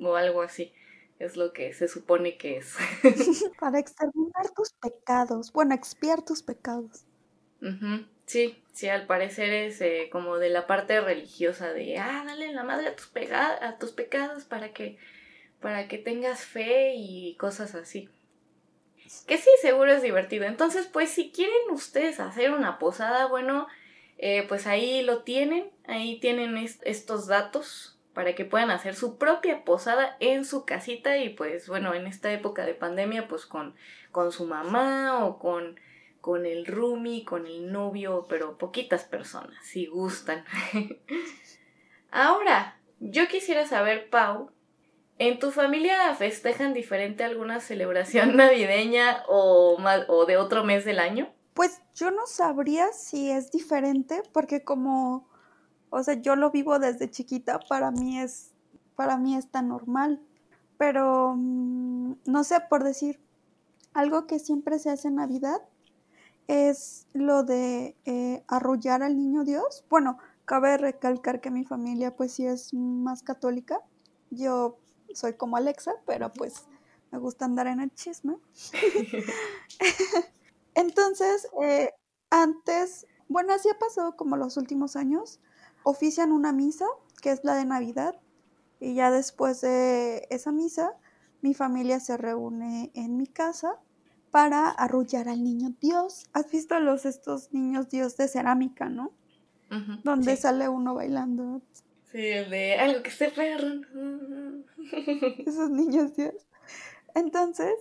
o 0.00 0.16
algo 0.16 0.40
así. 0.40 0.72
es 1.18 1.36
lo 1.36 1.52
que 1.52 1.74
se 1.74 1.88
supone 1.88 2.38
que 2.38 2.56
es. 2.56 2.76
Para 3.60 3.80
exterminar 3.80 4.48
tus 4.56 4.72
pecados, 4.72 5.52
bueno, 5.52 5.74
expiar 5.74 6.22
tus 6.22 6.42
pecados. 6.42 7.04
Sí, 8.24 8.64
sí, 8.72 8.88
al 8.88 9.06
parecer 9.06 9.52
es 9.52 9.78
eh, 9.82 10.08
como 10.10 10.38
de 10.38 10.48
la 10.48 10.66
parte 10.66 11.02
religiosa 11.02 11.70
de, 11.74 11.98
ah, 11.98 12.22
dale 12.24 12.50
la 12.50 12.64
madre 12.64 12.88
a 12.88 12.96
tus, 12.96 13.12
a 13.30 13.76
tus 13.78 13.92
pecados 13.92 14.44
para 14.44 14.72
que, 14.72 14.96
para 15.60 15.88
que 15.88 15.98
tengas 15.98 16.44
fe 16.44 16.94
y 16.96 17.34
cosas 17.36 17.74
así. 17.74 18.08
Que 19.26 19.38
sí, 19.38 19.50
seguro 19.60 19.92
es 19.92 20.02
divertido. 20.02 20.44
Entonces, 20.44 20.86
pues 20.86 21.10
si 21.10 21.30
quieren 21.30 21.70
ustedes 21.70 22.20
hacer 22.20 22.52
una 22.52 22.78
posada, 22.78 23.26
bueno, 23.26 23.66
eh, 24.18 24.44
pues 24.48 24.66
ahí 24.66 25.02
lo 25.02 25.22
tienen, 25.22 25.70
ahí 25.86 26.20
tienen 26.20 26.56
estos 26.58 27.26
datos 27.26 27.98
para 28.14 28.34
que 28.34 28.44
puedan 28.44 28.70
hacer 28.70 28.94
su 28.94 29.18
propia 29.18 29.64
posada 29.64 30.16
en 30.20 30.44
su 30.44 30.64
casita 30.64 31.16
y 31.18 31.30
pues 31.30 31.68
bueno, 31.68 31.94
en 31.94 32.06
esta 32.06 32.32
época 32.32 32.66
de 32.66 32.74
pandemia, 32.74 33.28
pues 33.28 33.46
con, 33.46 33.74
con 34.10 34.32
su 34.32 34.46
mamá 34.46 35.24
o 35.24 35.38
con 35.38 35.78
con 36.20 36.46
el 36.46 36.66
roomie, 36.66 37.24
con 37.24 37.46
el 37.46 37.72
novio, 37.72 38.26
pero 38.28 38.58
poquitas 38.58 39.04
personas, 39.04 39.64
si 39.64 39.86
gustan. 39.86 40.44
Ahora, 42.10 42.78
yo 42.98 43.26
quisiera 43.28 43.66
saber, 43.66 44.10
Pau, 44.10 44.50
¿en 45.20 45.38
tu 45.38 45.50
familia 45.50 46.14
festejan 46.14 46.72
diferente 46.72 47.22
alguna 47.22 47.60
celebración 47.60 48.36
navideña 48.36 49.22
o, 49.28 49.76
de 50.26 50.36
otro 50.38 50.64
mes 50.64 50.84
del 50.84 50.98
año? 50.98 51.28
Pues 51.54 51.82
yo 51.94 52.10
no 52.10 52.26
sabría 52.26 52.90
si 52.92 53.30
es 53.30 53.52
diferente, 53.52 54.22
porque 54.32 54.64
como, 54.64 55.28
o 55.90 56.02
sea, 56.02 56.14
yo 56.14 56.36
lo 56.36 56.50
vivo 56.50 56.78
desde 56.78 57.10
chiquita, 57.10 57.60
para 57.68 57.90
mí 57.90 58.18
es, 58.18 58.52
para 58.96 59.18
mí 59.18 59.38
tan 59.50 59.68
normal. 59.68 60.20
Pero, 60.78 61.34
mm, 61.36 62.14
no 62.24 62.42
sé, 62.42 62.60
por 62.70 62.82
decir, 62.82 63.20
algo 63.92 64.26
que 64.26 64.38
siempre 64.38 64.78
se 64.78 64.88
hace 64.88 65.08
en 65.08 65.16
Navidad 65.16 65.60
es 66.46 67.06
lo 67.12 67.42
de 67.42 67.94
eh, 68.06 68.42
arrullar 68.48 69.02
al 69.02 69.18
niño 69.18 69.44
Dios. 69.44 69.84
Bueno, 69.90 70.16
cabe 70.46 70.78
recalcar 70.78 71.42
que 71.42 71.50
mi 71.50 71.64
familia 71.64 72.16
pues 72.16 72.32
sí 72.32 72.46
es 72.46 72.72
más 72.72 73.22
católica. 73.22 73.80
Yo 74.30 74.78
soy 75.14 75.34
como 75.34 75.56
Alexa, 75.56 75.92
pero 76.06 76.32
pues 76.32 76.66
me 77.10 77.18
gusta 77.18 77.44
andar 77.44 77.66
en 77.66 77.80
el 77.80 77.94
chisme. 77.94 78.36
Entonces, 80.74 81.48
eh, 81.62 81.90
antes, 82.30 83.06
bueno, 83.28 83.52
así 83.52 83.68
ha 83.68 83.78
pasado 83.78 84.16
como 84.16 84.36
los 84.36 84.56
últimos 84.56 84.96
años, 84.96 85.40
ofician 85.82 86.32
una 86.32 86.52
misa, 86.52 86.86
que 87.22 87.30
es 87.30 87.44
la 87.44 87.54
de 87.54 87.64
Navidad, 87.64 88.20
y 88.78 88.94
ya 88.94 89.10
después 89.10 89.60
de 89.60 90.26
esa 90.30 90.52
misa, 90.52 90.96
mi 91.42 91.54
familia 91.54 92.00
se 92.00 92.16
reúne 92.16 92.90
en 92.94 93.16
mi 93.16 93.26
casa 93.26 93.78
para 94.30 94.68
arrullar 94.68 95.28
al 95.28 95.42
niño 95.42 95.74
Dios. 95.80 96.28
¿Has 96.32 96.50
visto 96.50 96.78
los 96.80 97.04
estos 97.04 97.52
niños 97.52 97.90
Dios 97.90 98.16
de 98.16 98.28
cerámica, 98.28 98.88
no? 98.88 99.12
Donde 100.02 100.36
sale 100.36 100.68
uno 100.68 100.94
bailando. 100.94 101.62
Sí, 102.12 102.18
de 102.18 102.76
algo 102.78 103.02
que 103.02 103.10
se 103.10 103.28
perro. 103.30 103.82
Esos 105.46 105.70
niños 105.70 106.14
Dios. 106.16 106.34
Entonces, 107.14 107.72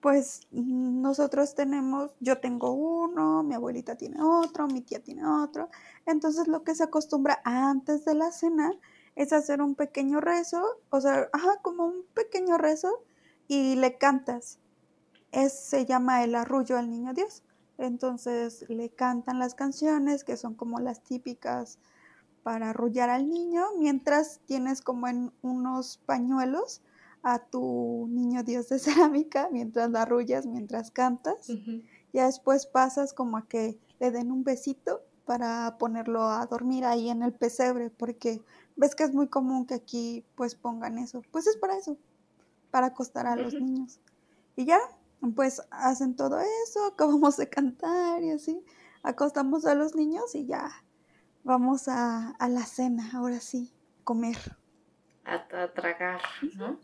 pues 0.00 0.46
nosotros 0.50 1.54
tenemos, 1.54 2.12
yo 2.20 2.38
tengo 2.38 2.72
uno, 2.72 3.42
mi 3.42 3.54
abuelita 3.54 3.96
tiene 3.96 4.22
otro, 4.22 4.66
mi 4.66 4.80
tía 4.80 5.02
tiene 5.02 5.26
otro. 5.26 5.68
Entonces 6.06 6.48
lo 6.48 6.62
que 6.62 6.74
se 6.74 6.84
acostumbra 6.84 7.40
antes 7.44 8.04
de 8.04 8.14
la 8.14 8.30
cena 8.32 8.72
es 9.14 9.32
hacer 9.32 9.62
un 9.62 9.74
pequeño 9.74 10.20
rezo, 10.20 10.62
o 10.90 11.00
sea, 11.00 11.28
ajá, 11.32 11.60
como 11.62 11.86
un 11.86 12.04
pequeño 12.14 12.58
rezo 12.58 13.02
y 13.48 13.76
le 13.76 13.96
cantas 13.98 14.58
se 15.44 15.84
llama 15.84 16.24
El 16.24 16.34
Arrullo 16.34 16.78
al 16.78 16.90
Niño 16.90 17.12
Dios. 17.12 17.42
Entonces 17.78 18.64
le 18.68 18.88
cantan 18.88 19.38
las 19.38 19.54
canciones 19.54 20.24
que 20.24 20.36
son 20.36 20.54
como 20.54 20.80
las 20.80 21.02
típicas 21.02 21.78
para 22.46 22.70
arrullar 22.70 23.10
al 23.10 23.28
niño, 23.28 23.64
mientras 23.76 24.38
tienes 24.46 24.80
como 24.80 25.08
en 25.08 25.32
unos 25.42 25.98
pañuelos 26.06 26.80
a 27.24 27.40
tu 27.40 28.06
niño 28.08 28.44
Dios 28.44 28.68
de 28.68 28.78
cerámica, 28.78 29.48
mientras 29.50 29.90
la 29.90 30.02
arrullas, 30.02 30.46
mientras 30.46 30.92
cantas. 30.92 31.48
Ya 32.12 32.26
después 32.26 32.66
pasas 32.66 33.12
como 33.12 33.36
a 33.36 33.48
que 33.48 33.76
le 33.98 34.12
den 34.12 34.30
un 34.30 34.44
besito 34.44 35.02
para 35.24 35.76
ponerlo 35.76 36.22
a 36.22 36.46
dormir 36.46 36.84
ahí 36.84 37.10
en 37.10 37.24
el 37.24 37.32
pesebre, 37.32 37.90
porque 37.90 38.40
ves 38.76 38.94
que 38.94 39.02
es 39.02 39.12
muy 39.12 39.26
común 39.26 39.66
que 39.66 39.74
aquí 39.74 40.24
pues 40.36 40.54
pongan 40.54 40.98
eso. 40.98 41.22
Pues 41.32 41.48
es 41.48 41.56
para 41.56 41.76
eso, 41.76 41.96
para 42.70 42.86
acostar 42.86 43.26
a 43.26 43.34
los 43.34 43.54
niños. 43.54 43.98
Y 44.54 44.66
ya, 44.66 44.78
pues 45.34 45.62
hacen 45.72 46.14
todo 46.14 46.38
eso, 46.38 46.84
acabamos 46.92 47.38
de 47.38 47.48
cantar 47.48 48.22
y 48.22 48.30
así, 48.30 48.62
acostamos 49.02 49.66
a 49.66 49.74
los 49.74 49.96
niños 49.96 50.32
y 50.36 50.46
ya 50.46 50.70
vamos 51.46 51.86
a, 51.86 52.36
la 52.40 52.66
cena, 52.66 53.08
ahora 53.14 53.40
sí, 53.40 53.72
comer. 54.02 54.36
A, 55.24 55.72
tragar, 55.72 56.20
¿no? 56.56 56.78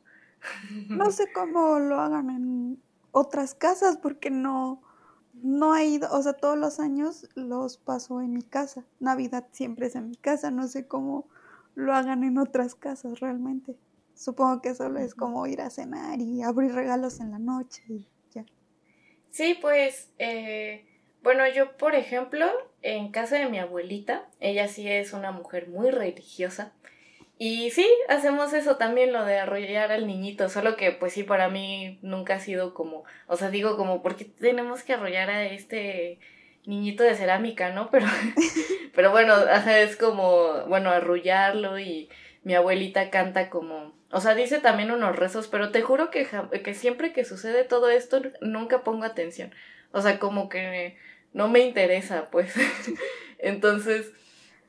No 0.88 1.10
sé 1.10 1.32
cómo 1.32 1.78
lo 1.78 2.00
hagan 2.00 2.30
en 2.30 2.82
otras 3.10 3.54
casas 3.54 3.96
porque 3.96 4.30
no, 4.30 4.82
no 5.34 5.76
he 5.76 5.86
ido, 5.86 6.08
o 6.12 6.22
sea, 6.22 6.32
todos 6.32 6.56
los 6.56 6.80
años 6.80 7.28
los 7.34 7.76
paso 7.76 8.20
en 8.20 8.32
mi 8.32 8.42
casa. 8.42 8.84
Navidad 9.00 9.46
siempre 9.50 9.86
es 9.86 9.96
en 9.96 10.08
mi 10.08 10.16
casa, 10.16 10.50
no 10.50 10.66
sé 10.68 10.86
cómo 10.86 11.28
lo 11.74 11.94
hagan 11.94 12.24
en 12.24 12.38
otras 12.38 12.74
casas 12.74 13.20
realmente. 13.20 13.76
Supongo 14.14 14.62
que 14.62 14.74
solo 14.74 15.00
es 15.00 15.14
como 15.14 15.46
ir 15.46 15.60
a 15.60 15.70
cenar 15.70 16.20
y 16.20 16.42
abrir 16.42 16.72
regalos 16.72 17.20
en 17.20 17.32
la 17.32 17.38
noche 17.38 17.82
Sí, 19.32 19.56
pues, 19.62 20.12
eh, 20.18 20.86
bueno, 21.22 21.48
yo, 21.48 21.76
por 21.76 21.94
ejemplo, 21.94 22.46
en 22.82 23.10
casa 23.10 23.36
de 23.36 23.46
mi 23.46 23.58
abuelita, 23.58 24.26
ella 24.40 24.68
sí 24.68 24.88
es 24.88 25.12
una 25.12 25.32
mujer 25.32 25.68
muy 25.68 25.90
religiosa. 25.90 26.72
Y 27.38 27.70
sí, 27.70 27.88
hacemos 28.08 28.52
eso 28.52 28.76
también, 28.76 29.12
lo 29.12 29.24
de 29.24 29.38
arrollar 29.38 29.90
al 29.90 30.06
niñito, 30.06 30.48
solo 30.48 30.76
que 30.76 30.92
pues 30.92 31.12
sí, 31.12 31.24
para 31.24 31.48
mí 31.48 31.98
nunca 32.02 32.36
ha 32.36 32.40
sido 32.40 32.72
como, 32.74 33.04
o 33.26 33.36
sea, 33.36 33.50
digo 33.50 33.76
como, 33.76 34.02
¿por 34.02 34.16
qué 34.16 34.24
tenemos 34.24 34.82
que 34.82 34.92
arrollar 34.92 35.30
a 35.30 35.44
este 35.46 36.20
niñito 36.66 37.02
de 37.02 37.16
cerámica, 37.16 37.70
no? 37.70 37.90
Pero, 37.90 38.06
pero 38.94 39.10
bueno, 39.10 39.34
es 39.68 39.96
como, 39.96 40.66
bueno, 40.68 40.90
arrullarlo 40.90 41.78
y 41.78 42.08
mi 42.44 42.54
abuelita 42.54 43.10
canta 43.10 43.50
como 43.50 43.92
o 44.12 44.20
sea, 44.20 44.34
dice 44.34 44.60
también 44.60 44.90
unos 44.90 45.16
rezos, 45.16 45.48
pero 45.48 45.70
te 45.70 45.80
juro 45.80 46.10
que, 46.10 46.28
que 46.62 46.74
siempre 46.74 47.14
que 47.14 47.24
sucede 47.24 47.64
todo 47.64 47.88
esto 47.88 48.20
nunca 48.42 48.84
pongo 48.84 49.04
atención. 49.04 49.54
O 49.90 50.02
sea, 50.02 50.18
como 50.18 50.50
que 50.50 50.98
no 51.32 51.48
me 51.48 51.60
interesa, 51.60 52.28
pues. 52.30 52.54
entonces, 53.38 54.12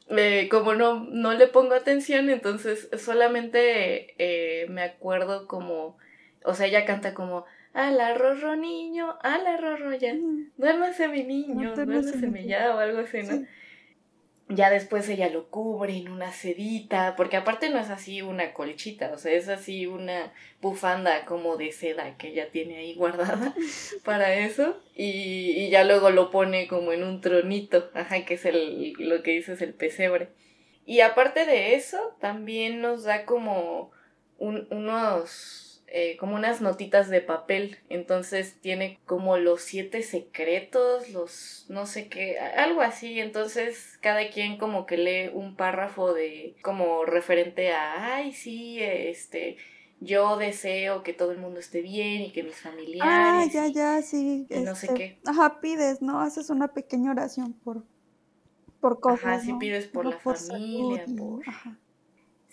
eh, 0.10 0.48
como 0.50 0.74
no, 0.74 1.06
no 1.06 1.34
le 1.34 1.48
pongo 1.48 1.74
atención, 1.74 2.30
entonces 2.30 2.90
solamente 2.98 4.16
eh, 4.18 4.68
me 4.70 4.84
acuerdo 4.84 5.48
como, 5.48 5.98
o 6.44 6.54
sea, 6.54 6.68
ella 6.68 6.86
canta 6.86 7.14
como, 7.14 7.46
ala 7.74 8.14
rorro 8.14 8.56
niño, 8.56 9.18
ala 9.22 9.58
rorro 9.58 9.96
ya, 9.96 10.14
duérmase 10.58 11.08
mi 11.08 11.24
niño, 11.24 11.74
duérmase 11.74 12.46
ya 12.46 12.76
o 12.76 12.80
algo 12.80 13.00
así, 13.00 13.24
¿no? 13.24 13.46
Ya 14.56 14.70
después 14.70 15.08
ella 15.10 15.30
lo 15.30 15.50
cubre 15.50 15.98
en 15.98 16.10
una 16.10 16.32
sedita, 16.32 17.16
porque 17.16 17.38
aparte 17.38 17.70
no 17.70 17.80
es 17.80 17.90
así 17.90 18.22
una 18.22 18.54
colchita, 18.54 19.12
o 19.14 19.18
sea, 19.18 19.34
es 19.34 19.50
así 19.50 19.86
una 19.86 20.34
bufanda 20.62 21.26
como 21.26 21.58
de 21.58 21.72
seda 21.72 22.18
que 22.18 22.30
ella 22.30 22.50
tiene 22.52 22.78
ahí 22.78 22.96
guardada 22.96 23.54
para 24.04 24.36
eso, 24.36 24.78
y, 24.96 25.70
ya 25.70 25.84
luego 25.84 26.10
lo 26.10 26.32
pone 26.32 26.68
como 26.68 26.92
en 26.92 27.04
un 27.04 27.22
tronito, 27.22 27.90
ajá, 27.94 28.26
que 28.26 28.36
es 28.36 28.46
el, 28.46 28.94
lo 29.00 29.24
que 29.24 29.32
dice 29.32 29.54
es 29.54 29.62
el 29.62 29.74
pesebre. 29.74 30.30
Y 30.86 31.00
aparte 31.00 31.46
de 31.46 31.76
eso, 31.76 32.16
también 32.20 32.82
nos 32.82 33.04
da 33.04 33.26
como 33.26 33.92
unos 34.38 35.63
eh, 35.96 36.18
como 36.18 36.36
unas 36.36 36.60
notitas 36.60 37.08
de 37.12 37.22
papel. 37.22 37.78
Entonces 37.88 38.58
tiene 38.60 39.00
como 39.06 39.38
los 39.38 39.62
siete 39.62 40.02
secretos, 40.02 41.12
los 41.12 41.68
no 41.70 41.86
sé 41.86 42.10
qué, 42.10 42.40
algo 42.40 42.82
así. 42.82 43.20
Entonces 43.20 44.00
cada 44.02 44.28
quien 44.32 44.58
como 44.58 44.88
que 44.88 44.98
lee 44.98 45.30
un 45.32 45.56
párrafo 45.56 46.12
de 46.16 46.56
como 46.64 47.06
referente 47.06 47.72
a, 47.72 48.16
ay, 48.16 48.34
sí, 48.34 48.80
este, 48.82 49.58
yo 50.00 50.38
deseo 50.38 51.04
que 51.04 51.14
todo 51.14 51.32
el 51.32 51.38
mundo 51.38 51.60
esté 51.60 51.82
bien 51.82 52.24
y 52.24 52.32
que 52.32 52.42
mis 52.42 52.60
familiares. 52.60 53.06
Ah, 53.06 53.46
ya, 53.54 53.68
ya, 53.68 54.02
sí. 54.02 54.48
Y 54.50 54.60
no 54.62 54.76
sé 54.76 54.88
este, 54.88 54.98
qué. 54.98 55.20
Ajá, 55.28 55.62
pides, 55.62 56.02
¿no? 56.02 56.22
Haces 56.22 56.50
una 56.50 56.70
pequeña 56.70 57.12
oración 57.12 57.54
por, 57.54 57.86
por 58.82 59.00
cosas. 59.00 59.26
Ajá, 59.26 59.40
sí 59.42 59.54
pides 59.60 59.86
por 59.86 60.08
la 60.08 60.18
familia, 60.18 61.06
por. 61.16 61.44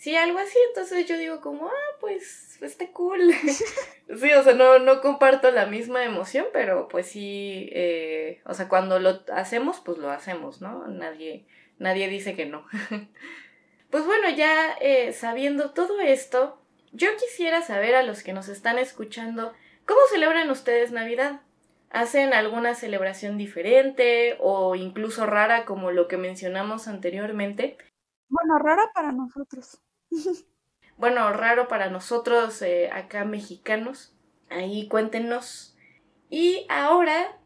Sí, 0.01 0.15
algo 0.15 0.39
así, 0.39 0.57
entonces 0.69 1.05
yo 1.05 1.15
digo 1.15 1.41
como, 1.41 1.67
ah, 1.67 1.97
pues 1.99 2.59
está 2.63 2.91
cool. 2.91 3.19
sí, 4.17 4.33
o 4.33 4.43
sea, 4.43 4.53
no, 4.55 4.79
no 4.79 4.99
comparto 4.99 5.51
la 5.51 5.67
misma 5.67 6.03
emoción, 6.03 6.47
pero 6.51 6.87
pues 6.87 7.05
sí, 7.05 7.69
eh, 7.71 8.41
o 8.45 8.55
sea, 8.55 8.67
cuando 8.67 8.99
lo 8.99 9.21
hacemos, 9.31 9.79
pues 9.79 9.99
lo 9.99 10.09
hacemos, 10.09 10.59
¿no? 10.59 10.87
Nadie, 10.87 11.45
nadie 11.77 12.07
dice 12.07 12.35
que 12.35 12.47
no. 12.47 12.65
pues 13.91 14.03
bueno, 14.07 14.27
ya 14.31 14.73
eh, 14.81 15.13
sabiendo 15.13 15.71
todo 15.71 15.99
esto, 16.01 16.57
Yo 16.93 17.09
quisiera 17.17 17.61
saber 17.61 17.93
a 17.95 18.03
los 18.03 18.23
que 18.23 18.33
nos 18.33 18.49
están 18.49 18.79
escuchando, 18.79 19.53
¿cómo 19.85 20.01
celebran 20.09 20.49
ustedes 20.49 20.91
Navidad? 20.91 21.41
¿Hacen 21.91 22.33
alguna 22.33 22.73
celebración 22.75 23.37
diferente 23.37 24.37
o 24.39 24.75
incluso 24.75 25.27
rara 25.27 25.65
como 25.65 25.91
lo 25.91 26.07
que 26.07 26.17
mencionamos 26.17 26.87
anteriormente? 26.87 27.77
Bueno, 28.29 28.57
rara 28.59 28.89
para 28.95 29.11
nosotros. 29.11 29.79
bueno, 30.97 31.31
raro 31.33 31.67
para 31.67 31.89
nosotros 31.89 32.61
eh, 32.61 32.89
acá 32.91 33.25
mexicanos. 33.25 34.13
Ahí 34.49 34.87
cuéntenos. 34.87 35.75
Y 36.29 36.65
ahora 36.69 37.37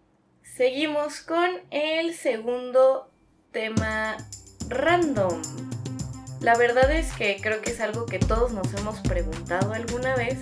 seguimos 0.44 1.22
con 1.22 1.50
el 1.72 2.14
segundo 2.14 3.10
tema 3.52 4.18
random. 4.70 5.42
La 6.42 6.58
verdad 6.58 6.92
es 6.92 7.14
que 7.14 7.38
creo 7.42 7.62
que 7.62 7.72
es 7.72 7.80
algo 7.80 8.06
que 8.06 8.20
todos 8.20 8.52
nos 8.52 8.72
hemos 8.74 9.00
preguntado 9.02 9.74
alguna 9.74 10.16
vez. 10.16 10.40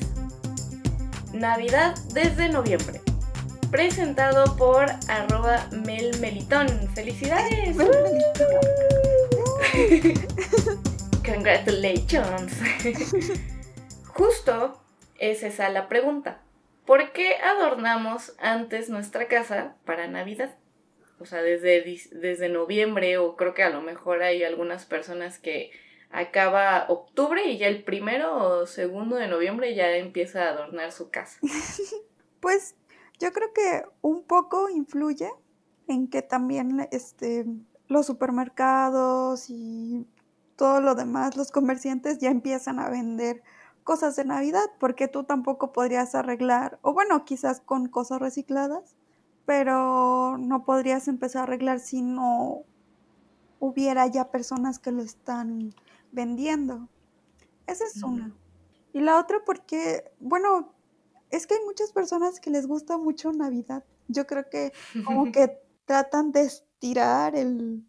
Navidad 1.34 1.96
desde 2.14 2.50
noviembre. 2.50 3.02
Presentado 3.72 4.56
por 4.56 4.86
arroba 5.08 5.68
melmelitón. 5.72 6.68
¡Felicidades! 6.94 7.78
Congratulations. 11.26 12.54
Justo 14.08 14.82
es 15.20 15.44
esa 15.44 15.70
la 15.70 15.88
pregunta. 15.88 16.42
¿Por 16.86 17.14
qué 17.14 17.38
adornamos 17.38 18.36
antes 18.40 18.90
nuestra 18.90 19.28
casa 19.30 19.78
para 19.86 20.08
Navidad? 20.08 20.58
O 21.20 21.26
sea, 21.26 21.42
desde, 21.42 21.82
desde 22.12 22.50
noviembre 22.50 23.18
o 23.18 23.38
creo 23.38 23.54
que 23.54 23.64
a 23.64 23.70
lo 23.70 23.82
mejor 23.82 24.22
hay 24.22 24.44
algunas 24.44 24.86
personas 24.86 25.40
que 25.40 25.72
acaba 26.12 26.86
octubre 26.90 27.46
y 27.46 27.58
ya 27.58 27.68
el 27.68 27.84
primero 27.84 28.36
o 28.36 28.66
segundo 28.66 29.16
de 29.16 29.28
noviembre 29.28 29.76
ya 29.76 29.96
empieza 29.96 30.44
a 30.44 30.50
adornar 30.50 30.92
su 30.92 31.10
casa. 31.10 31.40
pues 32.42 32.76
yo 33.20 33.32
creo 33.32 33.54
que 33.54 33.84
un 34.02 34.24
poco 34.24 34.70
influye 34.70 35.32
en 35.88 36.10
que 36.10 36.22
también 36.22 36.88
este, 36.92 37.46
los 37.88 38.06
supermercados 38.06 39.50
y 39.50 40.06
todo 40.56 40.82
lo 40.82 40.96
demás, 40.96 41.36
los 41.36 41.52
comerciantes 41.52 42.20
ya 42.20 42.30
empiezan 42.30 42.80
a 42.80 42.90
vender 42.90 43.44
cosas 43.84 44.16
de 44.16 44.26
Navidad, 44.26 44.66
porque 44.80 45.08
tú 45.08 45.24
tampoco 45.24 45.74
podrías 45.74 46.16
arreglar, 46.16 46.80
o 46.82 46.94
bueno, 46.94 47.26
quizás 47.26 47.60
con 47.60 47.88
cosas 47.88 48.20
recicladas, 48.20 48.96
pero 49.46 50.38
no 50.38 50.64
podrías 50.64 51.08
empezar 51.08 51.42
a 51.42 51.44
arreglar 51.44 51.80
si 51.80 52.02
no 52.02 52.64
hubiera 53.60 54.08
ya 54.08 54.32
personas 54.32 54.80
que 54.80 54.92
lo 54.92 55.02
están 55.02 55.74
vendiendo. 56.12 56.88
Esa 57.68 57.86
es 57.86 58.02
una. 58.04 58.34
Y 58.94 59.02
la 59.02 59.20
otra 59.20 59.40
porque, 59.46 60.12
bueno, 60.20 60.74
es 61.30 61.48
que 61.48 61.56
hay 61.56 61.66
muchas 61.66 61.92
personas 61.92 62.40
que 62.40 62.52
les 62.52 62.68
gusta 62.68 62.98
mucho 62.98 63.32
Navidad. 63.32 63.84
Yo 64.08 64.28
creo 64.28 64.50
que 64.50 64.72
como 65.06 65.32
que 65.32 65.62
tratan 65.86 66.32
de 66.32 66.42
estirar 66.44 67.36
el, 67.36 67.86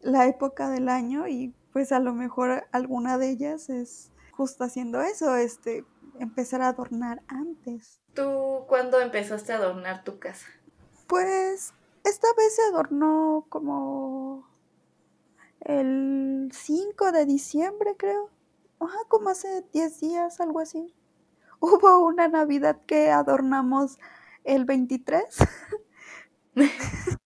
la 0.00 0.26
época 0.26 0.70
del 0.70 0.88
año 0.88 1.26
y 1.26 1.54
pues 1.74 1.90
a 1.90 1.98
lo 1.98 2.14
mejor 2.14 2.68
alguna 2.70 3.18
de 3.18 3.30
ellas 3.30 3.68
es 3.68 4.12
justo 4.30 4.62
haciendo 4.62 5.00
eso, 5.00 5.34
este, 5.34 5.84
empezar 6.20 6.62
a 6.62 6.68
adornar 6.68 7.20
antes. 7.26 8.00
¿Tú 8.14 8.64
cuándo 8.68 9.00
empezaste 9.00 9.52
a 9.52 9.56
adornar 9.56 10.04
tu 10.04 10.20
casa? 10.20 10.46
Pues 11.08 11.74
esta 12.04 12.28
vez 12.36 12.54
se 12.54 12.62
adornó 12.62 13.46
como 13.48 14.48
el 15.62 16.48
5 16.52 17.10
de 17.10 17.26
diciembre, 17.26 17.96
creo. 17.96 18.30
Ajá, 18.78 18.98
como 19.08 19.30
hace 19.30 19.64
10 19.72 20.00
días, 20.00 20.40
algo 20.40 20.60
así. 20.60 20.94
Hubo 21.58 22.06
una 22.06 22.28
Navidad 22.28 22.82
que 22.86 23.10
adornamos 23.10 23.98
el 24.44 24.64
23. 24.64 25.24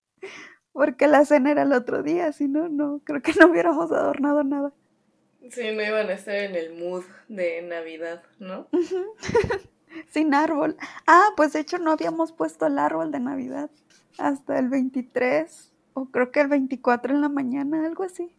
Porque 0.78 1.08
la 1.08 1.24
cena 1.24 1.50
era 1.50 1.62
el 1.62 1.72
otro 1.72 2.04
día, 2.04 2.30
si 2.30 2.46
no, 2.46 2.68
no, 2.68 3.00
creo 3.02 3.20
que 3.20 3.32
no 3.32 3.48
hubiéramos 3.48 3.90
adornado 3.90 4.44
nada. 4.44 4.72
Sí, 5.50 5.72
no 5.72 5.82
iban 5.82 6.08
a 6.08 6.12
estar 6.12 6.36
en 6.36 6.54
el 6.54 6.72
mood 6.72 7.02
de 7.26 7.62
Navidad, 7.62 8.22
¿no? 8.38 8.68
Sin 10.08 10.34
árbol. 10.34 10.76
Ah, 11.04 11.30
pues 11.36 11.52
de 11.52 11.58
hecho 11.58 11.78
no 11.78 11.90
habíamos 11.90 12.30
puesto 12.30 12.68
el 12.68 12.78
árbol 12.78 13.10
de 13.10 13.18
Navidad 13.18 13.70
hasta 14.18 14.56
el 14.60 14.68
23 14.68 15.72
o 15.94 16.04
creo 16.12 16.30
que 16.30 16.42
el 16.42 16.46
24 16.46 17.12
en 17.12 17.22
la 17.22 17.28
mañana, 17.28 17.84
algo 17.84 18.04
así. 18.04 18.30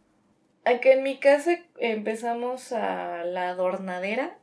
Aquí 0.64 0.88
en 0.88 1.02
mi 1.02 1.20
casa 1.20 1.58
empezamos 1.78 2.72
a 2.72 3.22
la 3.22 3.50
adornadera 3.50 4.38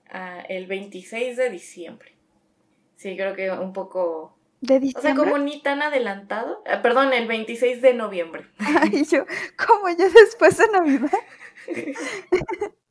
el 0.50 0.68
26 0.68 1.36
de 1.36 1.50
diciembre. 1.50 2.12
Sí, 2.96 3.18
creo 3.18 3.36
que 3.36 3.50
un 3.50 3.74
poco... 3.74 4.37
¿De 4.62 4.80
diciembre? 4.80 5.12
O 5.12 5.15
sea, 5.15 5.15
como 5.15 5.38
ni 5.38 5.62
tan 5.62 5.82
adelantado. 5.82 6.63
Ah, 6.65 6.82
perdón, 6.82 7.13
el 7.13 7.28
26 7.28 7.82
de 7.82 7.93
noviembre. 7.93 8.48
Ay, 8.60 9.06
yo, 9.06 9.26
como 9.56 9.89
ya 9.89 10.10
después 10.10 10.58
de 10.58 10.67
Navidad. 10.70 11.12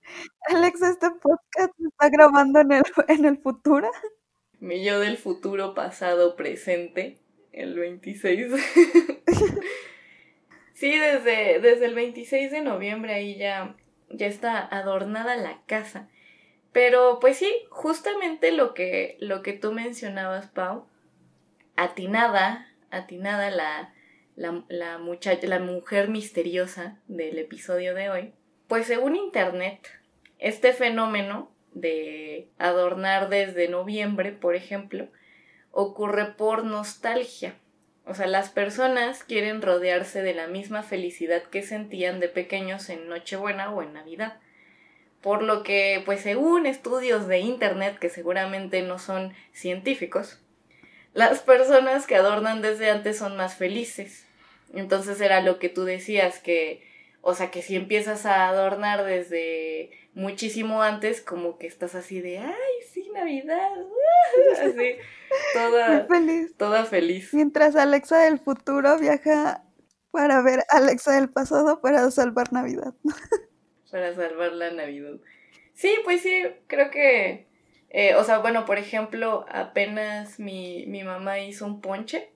Alex, 0.49 0.83
este 0.83 1.11
podcast 1.11 1.73
se 1.77 1.89
está 1.89 2.09
grabando 2.09 2.61
en 2.61 2.73
el, 2.73 2.83
en 3.09 3.25
el 3.25 3.39
futuro. 3.39 3.91
Mi 4.61 4.85
yo 4.85 5.01
del 5.01 5.19
futuro, 5.19 5.75
pasado, 5.75 6.37
presente, 6.37 7.19
el 7.53 7.75
26. 7.79 8.53
sí, 10.75 10.99
desde, 10.99 11.59
desde 11.61 11.87
el 11.87 11.95
26 11.95 12.53
de 12.53 12.61
noviembre 12.63 13.15
ahí 13.15 13.37
ya, 13.37 13.75
ya 14.09 14.27
está 14.27 14.65
adornada 14.65 15.37
la 15.37 15.63
casa. 15.67 16.09
Pero 16.73 17.19
pues 17.21 17.39
sí, 17.39 17.51
justamente 17.71 18.53
lo 18.53 18.75
que, 18.75 19.17
lo 19.21 19.43
que 19.43 19.53
tú 19.53 19.73
mencionabas, 19.73 20.47
Pau, 20.49 20.87
atinada, 21.77 22.69
atinada 22.91 23.51
la, 23.51 23.95
la, 24.35 24.65
la, 24.69 24.99
la 25.43 25.59
mujer 25.59 26.09
misteriosa 26.09 26.99
del 27.07 27.39
episodio 27.39 27.95
de 27.95 28.11
hoy, 28.11 28.33
pues 28.69 28.87
según 28.87 29.17
Internet, 29.17 29.89
este 30.39 30.73
fenómeno 30.73 31.51
de 31.73 32.49
adornar 32.59 33.29
desde 33.29 33.69
noviembre, 33.69 34.33
por 34.33 34.55
ejemplo, 34.55 35.09
ocurre 35.71 36.25
por 36.33 36.65
nostalgia. 36.65 37.55
O 38.07 38.15
sea, 38.15 38.27
las 38.27 38.51
personas 38.51 39.25
quieren 39.25 39.61
rodearse 39.63 40.23
de 40.23 40.35
la 40.35 40.47
misma 40.47 40.83
felicidad 40.83 41.43
que 41.43 41.63
sentían 41.63 42.21
de 42.21 42.29
pequeños 42.29 42.89
en 42.89 43.09
Nochebuena 43.09 43.73
o 43.73 43.83
en 43.83 43.93
Navidad. 43.93 44.39
Por 45.21 45.43
lo 45.43 45.63
que, 45.63 46.03
pues 46.07 46.21
según 46.21 46.67
estudios 46.67 47.27
de 47.27 47.41
Internet 47.41 47.99
que 47.99 48.09
seguramente 48.09 48.83
no 48.83 48.99
son 48.99 49.35
científicos, 49.53 50.41
las 51.17 51.41
personas 51.41 52.07
que 52.07 52.15
adornan 52.15 52.63
desde 52.63 52.91
antes 52.91 53.19
son 53.19 53.37
más 53.37 53.57
felices. 53.57 54.27
Entonces 54.73 55.21
era 55.21 55.41
lo 55.41 55.59
que 55.59 55.69
tú 55.69 55.85
decías, 55.85 56.39
que 56.39 56.83
o 57.29 57.35
sea, 57.35 57.51
que 57.51 57.61
si 57.61 57.75
empiezas 57.75 58.25
a 58.25 58.49
adornar 58.49 59.05
desde 59.05 59.91
muchísimo 60.15 60.83
antes, 60.83 61.21
como 61.21 61.59
que 61.59 61.67
estás 61.67 61.97
así 61.97 62.21
de, 62.21 62.39
ay, 62.39 62.55
sí, 62.93 63.11
Navidad, 63.13 63.73
así, 64.63 64.97
toda 65.53 66.07
feliz. 66.07 66.57
toda 66.57 66.85
feliz. 66.85 67.35
Mientras 67.35 67.75
Alexa 67.75 68.19
del 68.19 68.39
futuro 68.39 68.97
viaja 69.01 69.65
para 70.13 70.41
ver 70.43 70.61
a 70.71 70.77
Alexa 70.77 71.17
del 71.17 71.29
pasado 71.29 71.81
para 71.81 72.09
salvar 72.13 72.53
Navidad. 72.53 72.95
para 73.91 74.15
salvar 74.15 74.53
la 74.53 74.71
Navidad. 74.71 75.19
Sí, 75.75 75.97
pues 76.05 76.21
sí, 76.21 76.45
creo 76.69 76.93
que, 76.93 77.49
eh, 77.91 78.15
o 78.15 78.25
sea, 78.25 78.39
bueno, 78.39 78.65
por 78.65 78.79
ejemplo, 78.79 79.47
apenas 79.49 80.39
mi, 80.39 80.87
mi 80.87 81.05
mamá 81.05 81.39
hizo 81.41 81.67
un 81.67 81.81
ponche 81.81 82.31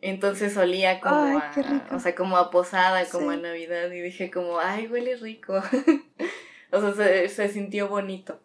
entonces 0.00 0.56
olía 0.56 1.00
como 1.00 1.38
a, 1.38 1.52
o 1.90 1.98
sea, 1.98 2.14
como 2.14 2.36
a 2.36 2.50
posada, 2.50 3.06
como 3.10 3.30
a 3.30 3.36
Navidad, 3.36 3.90
y 3.90 4.00
dije 4.00 4.30
como, 4.30 4.58
ay, 4.60 4.86
huele 4.86 5.16
rico. 5.16 5.54
o 6.72 6.80
sea, 6.80 6.92
se, 6.92 7.28
se, 7.28 7.48
sintió 7.48 7.88
bonito. 7.88 8.40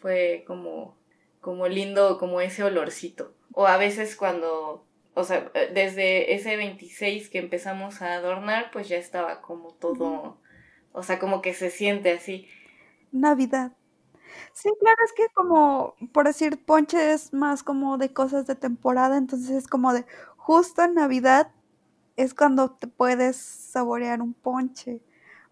Fue 0.00 0.44
como, 0.46 0.96
como 1.40 1.66
lindo, 1.66 2.18
como 2.18 2.40
ese 2.40 2.62
olorcito. 2.62 3.34
O 3.52 3.66
a 3.66 3.78
veces 3.78 4.16
cuando, 4.16 4.86
o 5.14 5.24
sea, 5.24 5.50
desde 5.74 6.34
ese 6.34 6.56
26 6.56 7.30
que 7.30 7.38
empezamos 7.38 8.02
a 8.02 8.14
adornar, 8.14 8.70
pues 8.70 8.88
ya 8.88 8.96
estaba 8.96 9.40
como 9.40 9.74
todo, 9.74 10.38
o 10.92 11.02
sea, 11.02 11.18
como 11.18 11.40
que 11.40 11.54
se 11.54 11.70
siente 11.70 12.12
así. 12.12 12.48
Navidad. 13.12 13.72
Sí, 14.52 14.70
claro, 14.80 14.96
es 15.04 15.12
que 15.12 15.26
como, 15.34 15.94
por 16.12 16.26
decir, 16.26 16.64
ponche 16.64 17.12
es 17.12 17.32
más 17.32 17.62
como 17.62 17.98
de 17.98 18.12
cosas 18.12 18.46
de 18.46 18.54
temporada, 18.54 19.16
entonces 19.16 19.50
es 19.50 19.66
como 19.66 19.92
de, 19.92 20.04
justo 20.36 20.82
en 20.82 20.94
Navidad 20.94 21.52
es 22.16 22.34
cuando 22.34 22.72
te 22.72 22.88
puedes 22.88 23.36
saborear 23.36 24.22
un 24.22 24.34
ponche 24.34 25.02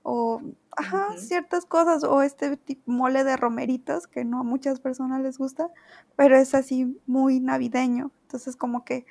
o 0.02 0.42
ajá, 0.76 1.16
ciertas 1.18 1.66
cosas 1.66 2.04
o 2.04 2.22
este 2.22 2.56
tipo 2.56 2.90
mole 2.92 3.24
de 3.24 3.36
romeritos 3.36 4.06
que 4.06 4.24
no 4.24 4.40
a 4.40 4.42
muchas 4.44 4.80
personas 4.80 5.22
les 5.22 5.38
gusta, 5.38 5.68
pero 6.16 6.36
es 6.36 6.54
así 6.54 7.00
muy 7.06 7.40
navideño. 7.40 8.12
Entonces 8.22 8.56
como 8.56 8.84
que 8.84 9.06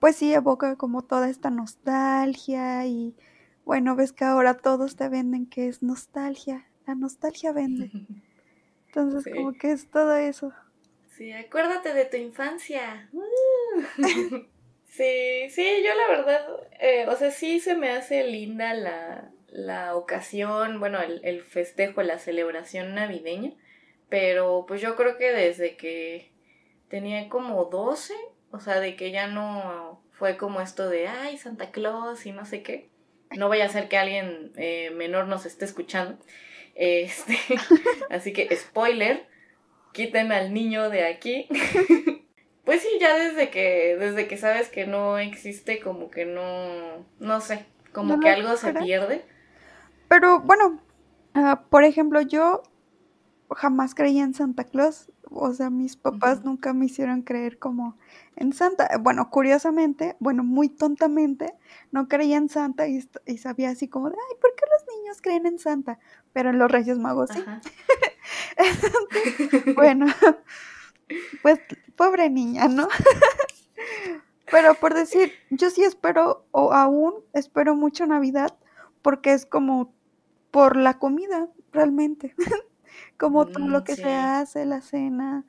pues 0.00 0.16
sí 0.16 0.32
evoca 0.34 0.76
como 0.76 1.02
toda 1.02 1.28
esta 1.30 1.50
nostalgia 1.50 2.86
y 2.86 3.16
bueno, 3.64 3.96
ves 3.96 4.12
que 4.12 4.24
ahora 4.24 4.54
todos 4.56 4.96
te 4.96 5.08
venden 5.08 5.46
que 5.46 5.68
es 5.68 5.82
nostalgia, 5.82 6.66
la 6.86 6.94
nostalgia 6.94 7.52
vende. 7.52 7.92
Entonces, 8.96 9.34
como 9.34 9.52
que 9.52 9.72
es 9.72 9.90
todo 9.90 10.16
eso. 10.16 10.52
Sí, 11.16 11.32
acuérdate 11.32 11.92
de 11.92 12.06
tu 12.06 12.16
infancia. 12.16 13.10
sí, 14.86 15.50
sí, 15.50 15.84
yo 15.84 15.94
la 15.94 16.08
verdad, 16.08 16.46
eh, 16.80 17.06
o 17.08 17.16
sea, 17.16 17.30
sí 17.30 17.60
se 17.60 17.74
me 17.74 17.90
hace 17.90 18.24
linda 18.24 18.74
la, 18.74 19.30
la 19.48 19.96
ocasión, 19.96 20.80
bueno, 20.80 21.00
el, 21.00 21.20
el 21.24 21.42
festejo, 21.42 22.02
la 22.02 22.18
celebración 22.18 22.94
navideña, 22.94 23.52
pero 24.08 24.64
pues 24.66 24.80
yo 24.80 24.96
creo 24.96 25.18
que 25.18 25.32
desde 25.32 25.76
que 25.76 26.32
tenía 26.88 27.28
como 27.28 27.66
12, 27.66 28.14
o 28.50 28.60
sea, 28.60 28.80
de 28.80 28.96
que 28.96 29.10
ya 29.10 29.26
no 29.26 30.02
fue 30.12 30.36
como 30.38 30.60
esto 30.62 30.88
de, 30.88 31.08
ay, 31.08 31.36
Santa 31.36 31.70
Claus 31.70 32.24
y 32.24 32.32
no 32.32 32.46
sé 32.46 32.62
qué. 32.62 32.88
No 33.36 33.48
vaya 33.48 33.66
a 33.66 33.70
ser 33.70 33.88
que 33.88 33.98
alguien 33.98 34.52
eh, 34.56 34.90
menor 34.90 35.26
nos 35.26 35.44
esté 35.44 35.64
escuchando. 35.64 36.18
Este, 36.76 37.38
así 38.10 38.32
que, 38.32 38.54
spoiler, 38.54 39.26
quiten 39.92 40.30
al 40.30 40.52
niño 40.52 40.90
de 40.90 41.06
aquí. 41.06 41.48
pues 42.64 42.82
sí, 42.82 42.88
ya 43.00 43.16
desde 43.16 43.50
que, 43.50 43.96
desde 43.98 44.28
que 44.28 44.36
sabes 44.36 44.68
que 44.68 44.86
no 44.86 45.18
existe, 45.18 45.80
como 45.80 46.10
que 46.10 46.26
no, 46.26 47.06
no 47.18 47.40
sé, 47.40 47.64
como 47.92 48.20
que 48.20 48.28
algo 48.28 48.56
se 48.56 48.74
pierde. 48.74 49.24
Pero 50.08 50.40
bueno, 50.40 50.80
ah, 51.34 51.64
por 51.70 51.84
ejemplo, 51.84 52.20
yo 52.20 52.62
jamás 53.50 53.94
creí 53.94 54.18
en 54.18 54.34
Santa 54.34 54.64
Claus. 54.64 55.10
O 55.30 55.52
sea, 55.52 55.70
mis 55.70 55.96
papás 55.96 56.44
nunca 56.44 56.72
me 56.72 56.86
hicieron 56.86 57.22
creer 57.22 57.58
como 57.58 57.98
en 58.36 58.52
Santa. 58.52 58.88
Bueno, 59.00 59.30
curiosamente, 59.30 60.16
bueno, 60.20 60.44
muy 60.44 60.68
tontamente, 60.68 61.54
no 61.90 62.08
creía 62.08 62.36
en 62.36 62.48
Santa 62.48 62.86
y, 62.86 63.02
sabía 63.38 63.70
así 63.70 63.88
como 63.88 64.10
de, 64.10 64.16
ay, 64.16 64.36
¿por 64.40 64.54
qué 64.54 64.64
los 64.70 64.96
niños 64.96 65.20
creen 65.20 65.46
en 65.46 65.58
Santa? 65.58 65.98
Pero 66.32 66.50
en 66.50 66.58
los 66.58 66.70
Reyes 66.70 66.98
Magos 66.98 67.30
sí. 67.30 67.44
bueno, 69.74 70.06
pues 71.42 71.60
pobre 71.96 72.30
niña, 72.30 72.68
¿no? 72.68 72.88
Pero 74.50 74.74
por 74.74 74.94
decir, 74.94 75.32
yo 75.50 75.70
sí 75.70 75.82
espero, 75.82 76.46
o 76.52 76.72
aún 76.72 77.14
espero 77.32 77.74
mucho 77.74 78.06
Navidad, 78.06 78.56
porque 79.02 79.32
es 79.32 79.44
como 79.44 79.92
por 80.52 80.76
la 80.76 80.98
comida, 80.98 81.48
realmente. 81.72 82.34
Como 83.18 83.46
todo 83.46 83.68
lo 83.68 83.80
mm, 83.80 83.84
que 83.84 83.96
se 83.96 84.14
hace, 84.14 84.64
la 84.66 84.80
cena. 84.80 85.44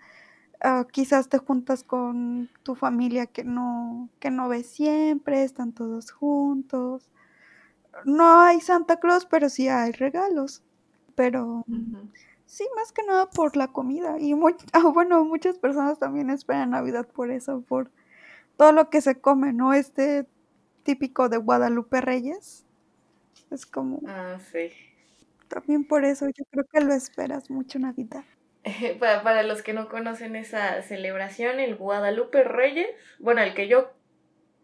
Ah, 0.62 0.88
quizás 0.92 1.30
te 1.30 1.38
juntas 1.38 1.84
con 1.84 2.50
tu 2.64 2.76
familia 2.76 3.28
que 3.28 3.44
no, 3.44 4.10
que 4.20 4.32
no 4.32 4.50
ves 4.50 4.68
siempre, 4.68 5.44
están 5.44 5.72
todos 5.74 6.12
juntos. 6.12 7.12
No 8.06 8.42
hay 8.42 8.62
Santa 8.62 9.00
Claus, 9.00 9.26
pero 9.26 9.50
sí 9.50 9.68
hay 9.68 9.92
regalos. 9.92 10.64
Pero 11.16 11.64
sí, 12.46 12.66
más 12.76 12.92
que 12.92 13.04
nada 13.04 13.30
por 13.30 13.56
la 13.56 13.68
comida. 13.68 14.18
Y 14.20 14.34
ah, 14.74 14.90
bueno, 14.94 15.24
muchas 15.26 15.58
personas 15.60 16.00
también 16.00 16.30
esperan 16.30 16.72
Navidad 16.72 17.08
por 17.08 17.32
eso, 17.32 17.62
por 17.62 17.92
todo 18.56 18.72
lo 18.72 18.90
que 18.90 19.02
se 19.02 19.20
come, 19.20 19.54
¿no? 19.54 19.74
Este 19.74 20.28
típico 20.84 21.30
de 21.30 21.38
Guadalupe 21.38 22.02
Reyes. 22.02 22.66
Es 23.52 23.66
como... 23.66 24.02
Ah, 24.08 24.38
sí. 24.52 24.72
También 25.48 25.86
por 25.86 26.06
eso 26.06 26.28
yo 26.28 26.44
creo 26.52 26.66
que 26.72 26.82
lo 26.82 26.94
esperas 26.94 27.50
mucho 27.50 27.80
Navidad. 27.80 28.24
para, 29.00 29.24
para 29.24 29.44
los 29.44 29.62
que 29.62 29.74
no 29.74 29.90
conocen 29.90 30.36
esa 30.36 30.82
celebración, 30.82 31.60
el 31.60 31.76
Guadalupe 31.76 32.44
Reyes, 32.44 32.88
bueno, 33.20 33.42
el 33.42 33.54
que 33.54 33.68
yo 33.68 33.92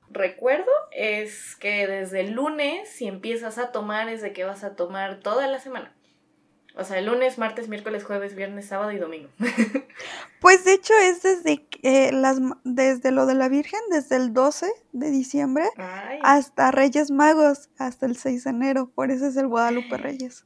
recuerdo 0.10 0.72
es 0.92 1.56
que 1.56 1.88
desde 1.88 2.22
el 2.22 2.32
lunes, 2.32 2.90
si 2.90 3.08
empiezas 3.08 3.58
a 3.58 3.72
tomar, 3.72 4.10
es 4.10 4.22
de 4.22 4.34
que 4.34 4.44
vas 4.44 4.64
a 4.64 4.76
tomar 4.76 5.20
toda 5.20 5.48
la 5.48 5.60
semana. 5.60 5.94
O 6.76 6.84
sea, 6.84 6.98
el 6.98 7.06
lunes, 7.06 7.38
martes, 7.38 7.68
miércoles, 7.70 8.04
jueves, 8.04 8.36
viernes, 8.36 8.66
sábado 8.66 8.92
y 8.92 8.98
domingo. 8.98 9.30
pues 10.42 10.66
de 10.66 10.74
hecho 10.74 10.94
es 11.04 11.22
desde 11.22 12.12
las 12.12 12.40
desde 12.64 13.12
lo 13.12 13.28
de 13.28 13.36
la 13.36 13.48
Virgen, 13.48 13.80
desde 13.92 14.16
el 14.16 14.34
12 14.34 14.72
de 14.92 15.12
diciembre 15.12 15.70
hasta 16.24 16.72
Reyes 16.72 17.12
Magos, 17.12 17.70
hasta 17.78 18.08
el 18.08 18.18
6 18.18 18.46
de 18.46 18.50
enero. 18.50 18.92
Por 18.96 19.12
eso 19.12 19.28
es 19.28 19.38
el 19.38 19.48
Guadalupe 19.48 19.98
Reyes. 19.98 20.46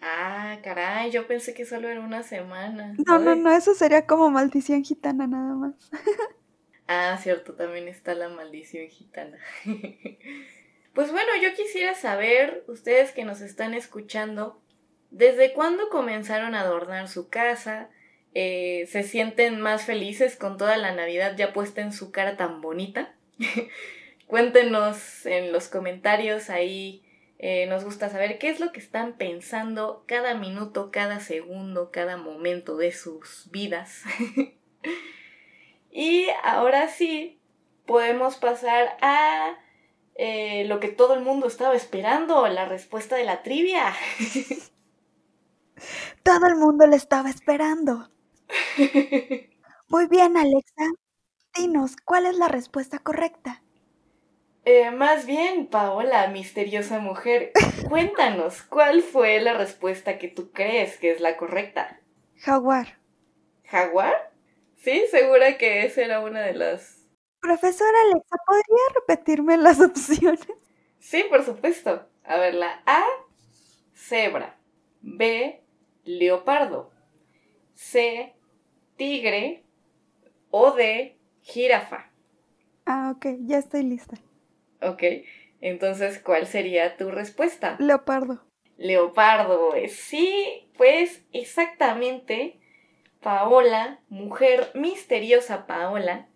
Ah, 0.00 0.58
caray, 0.62 1.10
yo 1.10 1.26
pensé 1.26 1.52
que 1.52 1.66
solo 1.66 1.88
era 1.88 2.00
una 2.00 2.22
semana. 2.22 2.94
No, 3.06 3.18
no, 3.18 3.36
no, 3.36 3.52
eso 3.52 3.74
sería 3.74 4.06
como 4.06 4.30
maldición 4.30 4.82
gitana 4.82 5.26
nada 5.26 5.54
más. 5.54 5.74
ah, 6.88 7.18
cierto, 7.22 7.54
también 7.54 7.86
está 7.86 8.14
la 8.14 8.30
maldición 8.30 8.88
gitana. 8.88 9.38
pues 10.94 11.12
bueno, 11.12 11.30
yo 11.42 11.54
quisiera 11.54 11.94
saber, 11.94 12.64
ustedes 12.66 13.12
que 13.12 13.24
nos 13.24 13.42
están 13.42 13.74
escuchando, 13.74 14.62
¿desde 15.10 15.52
cuándo 15.52 15.90
comenzaron 15.90 16.54
a 16.54 16.62
adornar 16.62 17.08
su 17.08 17.28
casa? 17.28 17.90
Eh, 18.32 18.86
¿Se 18.88 19.02
sienten 19.02 19.60
más 19.60 19.84
felices 19.84 20.36
con 20.36 20.56
toda 20.56 20.78
la 20.78 20.94
Navidad 20.94 21.36
ya 21.36 21.52
puesta 21.52 21.82
en 21.82 21.92
su 21.92 22.10
cara 22.10 22.38
tan 22.38 22.62
bonita? 22.62 23.14
Cuéntenos 24.26 25.26
en 25.26 25.52
los 25.52 25.68
comentarios 25.68 26.48
ahí 26.48 27.04
eh, 27.42 27.64
nos 27.68 27.84
gusta 27.84 28.10
saber 28.10 28.38
qué 28.38 28.50
es 28.50 28.60
lo 28.60 28.70
que 28.70 28.80
están 28.80 29.14
pensando 29.14 30.04
cada 30.06 30.34
minuto, 30.34 30.90
cada 30.90 31.20
segundo, 31.20 31.90
cada 31.90 32.18
momento 32.18 32.76
de 32.76 32.92
sus 32.92 33.48
vidas. 33.50 34.02
y 35.90 36.26
ahora 36.44 36.88
sí, 36.88 37.40
podemos 37.86 38.36
pasar 38.36 38.96
a 39.00 39.56
eh, 40.16 40.64
lo 40.66 40.80
que 40.80 40.88
todo 40.88 41.14
el 41.14 41.22
mundo 41.22 41.46
estaba 41.46 41.74
esperando, 41.74 42.46
la 42.46 42.66
respuesta 42.66 43.16
de 43.16 43.24
la 43.24 43.42
trivia. 43.42 43.94
todo 46.22 46.46
el 46.46 46.56
mundo 46.56 46.86
le 46.86 46.96
estaba 46.96 47.30
esperando. 47.30 48.08
Muy 49.88 50.06
bien, 50.08 50.36
Alexa. 50.36 50.84
Dinos, 51.56 51.96
¿cuál 52.04 52.26
es 52.26 52.36
la 52.36 52.48
respuesta 52.48 52.98
correcta? 52.98 53.62
Eh, 54.64 54.90
más 54.90 55.26
bien, 55.26 55.66
Paola, 55.66 56.28
misteriosa 56.28 56.98
mujer, 56.98 57.52
cuéntanos, 57.88 58.62
¿cuál 58.62 59.02
fue 59.02 59.40
la 59.40 59.54
respuesta 59.54 60.18
que 60.18 60.28
tú 60.28 60.50
crees 60.52 60.96
que 60.98 61.10
es 61.10 61.20
la 61.20 61.36
correcta? 61.36 62.00
Jaguar. 62.36 62.98
¿Jaguar? 63.64 64.32
Sí, 64.76 65.04
segura 65.10 65.56
que 65.58 65.84
esa 65.84 66.02
era 66.02 66.20
una 66.20 66.40
de 66.42 66.54
las... 66.54 67.06
Profesora 67.40 67.98
Alexa, 68.04 68.36
¿podría 68.46 68.84
repetirme 68.94 69.56
las 69.56 69.80
opciones? 69.88 70.46
Sí, 70.98 71.24
por 71.28 71.44
supuesto. 71.44 72.06
A 72.24 72.36
ver, 72.38 72.54
la 72.54 72.82
A, 72.86 73.02
cebra. 73.94 74.58
B, 75.00 75.62
leopardo. 76.04 76.92
C, 77.74 78.34
tigre. 78.96 79.64
O 80.50 80.72
D, 80.72 81.18
jirafa. 81.42 82.10
Ah, 82.86 83.12
ok, 83.16 83.26
ya 83.46 83.58
estoy 83.58 83.82
lista. 83.84 84.18
Ok, 84.82 85.02
entonces, 85.60 86.18
¿cuál 86.18 86.46
sería 86.46 86.96
tu 86.96 87.10
respuesta? 87.10 87.76
Leopardo. 87.78 88.42
Leopardo, 88.76 89.74
sí, 89.88 90.70
pues 90.78 91.22
exactamente, 91.32 92.58
Paola, 93.20 94.00
mujer 94.08 94.70
misteriosa 94.72 95.66
Paola, 95.66 96.28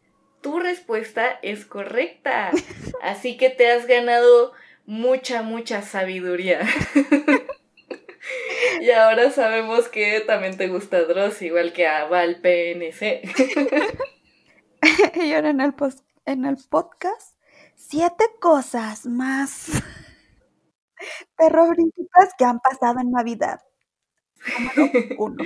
tu 0.43 0.61
respuesta 0.61 1.39
es 1.41 1.65
correcta. 1.65 2.51
Así 3.03 3.39
que 3.39 3.49
te 3.49 3.71
has 3.71 3.87
ganado 3.87 4.53
mucha, 4.85 5.41
mucha 5.41 5.81
sabiduría. 5.81 6.61
y 8.83 8.91
ahora 8.91 9.31
sabemos 9.31 9.89
que 9.89 10.21
también 10.21 10.59
te 10.59 10.69
gusta 10.69 11.01
Dross, 11.05 11.41
igual 11.41 11.73
que 11.73 11.87
a 11.87 12.05
Val 12.05 12.43
PNC. 12.43 13.23
y 15.15 15.33
ahora 15.33 15.49
en 15.49 15.63
el, 15.63 15.73
en 16.27 16.45
el 16.45 16.59
podcast 16.69 17.34
Siete 17.89 18.25
cosas 18.41 19.05
más 19.05 19.71
terroríficas 21.37 22.31
que 22.39 22.45
han 22.45 22.59
pasado 22.59 23.01
en 23.01 23.11
Navidad. 23.11 23.61
Número 24.77 25.17
uno. 25.19 25.45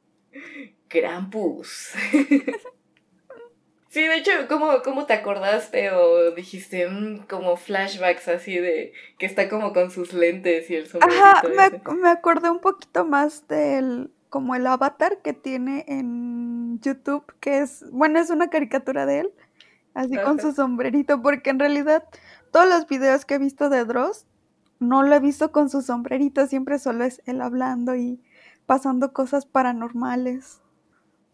Krampus. 0.88 1.92
Sí, 3.92 4.06
de 4.06 4.18
hecho, 4.18 4.30
¿cómo, 4.48 4.82
¿cómo, 4.84 5.04
te 5.06 5.14
acordaste 5.14 5.90
o 5.90 6.30
dijiste 6.30 6.88
mm, 6.88 7.26
como 7.26 7.56
flashbacks 7.56 8.28
así 8.28 8.56
de 8.56 8.92
que 9.18 9.26
está 9.26 9.48
como 9.48 9.72
con 9.72 9.90
sus 9.90 10.12
lentes 10.12 10.70
y 10.70 10.76
el 10.76 10.86
sombrerito? 10.86 11.20
Ajá, 11.20 11.42
me, 11.48 11.94
me, 11.96 12.08
acordé 12.08 12.50
un 12.50 12.60
poquito 12.60 13.04
más 13.04 13.48
del 13.48 14.12
como 14.28 14.54
el 14.54 14.68
avatar 14.68 15.18
que 15.22 15.32
tiene 15.32 15.84
en 15.88 16.78
YouTube, 16.80 17.24
que 17.40 17.62
es, 17.62 17.84
bueno, 17.90 18.20
es 18.20 18.30
una 18.30 18.48
caricatura 18.48 19.06
de 19.06 19.22
él, 19.22 19.32
así 19.94 20.16
con 20.16 20.40
su 20.40 20.52
sombrerito, 20.52 21.22
porque 21.22 21.50
en 21.50 21.58
realidad 21.58 22.04
todos 22.52 22.68
los 22.68 22.86
videos 22.86 23.24
que 23.24 23.34
he 23.34 23.38
visto 23.38 23.68
de 23.68 23.84
Dross 23.84 24.26
no 24.78 25.02
lo 25.02 25.14
he 25.14 25.20
visto 25.20 25.52
con 25.52 25.68
su 25.68 25.82
sombrerito, 25.82 26.46
siempre 26.46 26.78
solo 26.78 27.04
es 27.04 27.22
él 27.26 27.40
hablando 27.40 27.94
y 27.94 28.20
pasando 28.66 29.12
cosas 29.12 29.46
paranormales. 29.46 30.62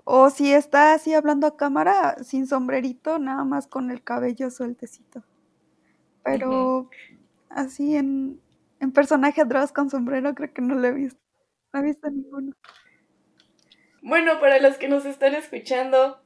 O 0.04 0.30
si 0.30 0.52
está 0.52 0.94
así 0.94 1.14
hablando 1.14 1.46
a 1.46 1.56
cámara 1.56 2.16
sin 2.22 2.46
sombrerito, 2.46 3.18
nada 3.18 3.44
más 3.44 3.66
con 3.66 3.90
el 3.90 4.02
cabello 4.02 4.50
sueltecito. 4.50 5.22
Pero 6.22 6.90
así 7.48 7.96
en, 7.96 8.40
en 8.80 8.92
personaje 8.92 9.44
Dross 9.44 9.72
con 9.72 9.90
sombrero 9.90 10.34
creo 10.34 10.52
que 10.52 10.62
no 10.62 10.74
lo 10.74 10.86
he 10.86 10.92
visto. 10.92 11.20
No 11.72 11.80
he 11.80 11.82
visto 11.82 12.10
ninguno. 12.10 12.52
Bueno, 14.02 14.38
para 14.40 14.60
los 14.60 14.76
que 14.76 14.88
nos 14.88 15.04
están 15.04 15.34
escuchando, 15.34 16.20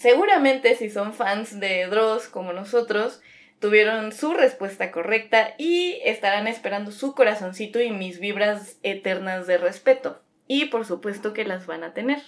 seguramente 0.00 0.74
si 0.76 0.88
son 0.88 1.12
fans 1.12 1.60
de 1.60 1.86
Dross 1.86 2.26
como 2.26 2.54
nosotros, 2.54 3.20
tuvieron 3.58 4.12
su 4.12 4.32
respuesta 4.32 4.90
correcta 4.90 5.54
y 5.58 6.00
estarán 6.04 6.46
esperando 6.46 6.90
su 6.90 7.14
corazoncito 7.14 7.82
y 7.82 7.90
mis 7.90 8.18
vibras 8.18 8.78
eternas 8.82 9.46
de 9.46 9.58
respeto. 9.58 10.22
Y 10.46 10.64
por 10.66 10.86
supuesto 10.86 11.34
que 11.34 11.44
las 11.44 11.66
van 11.66 11.84
a 11.84 11.92
tener. 11.92 12.22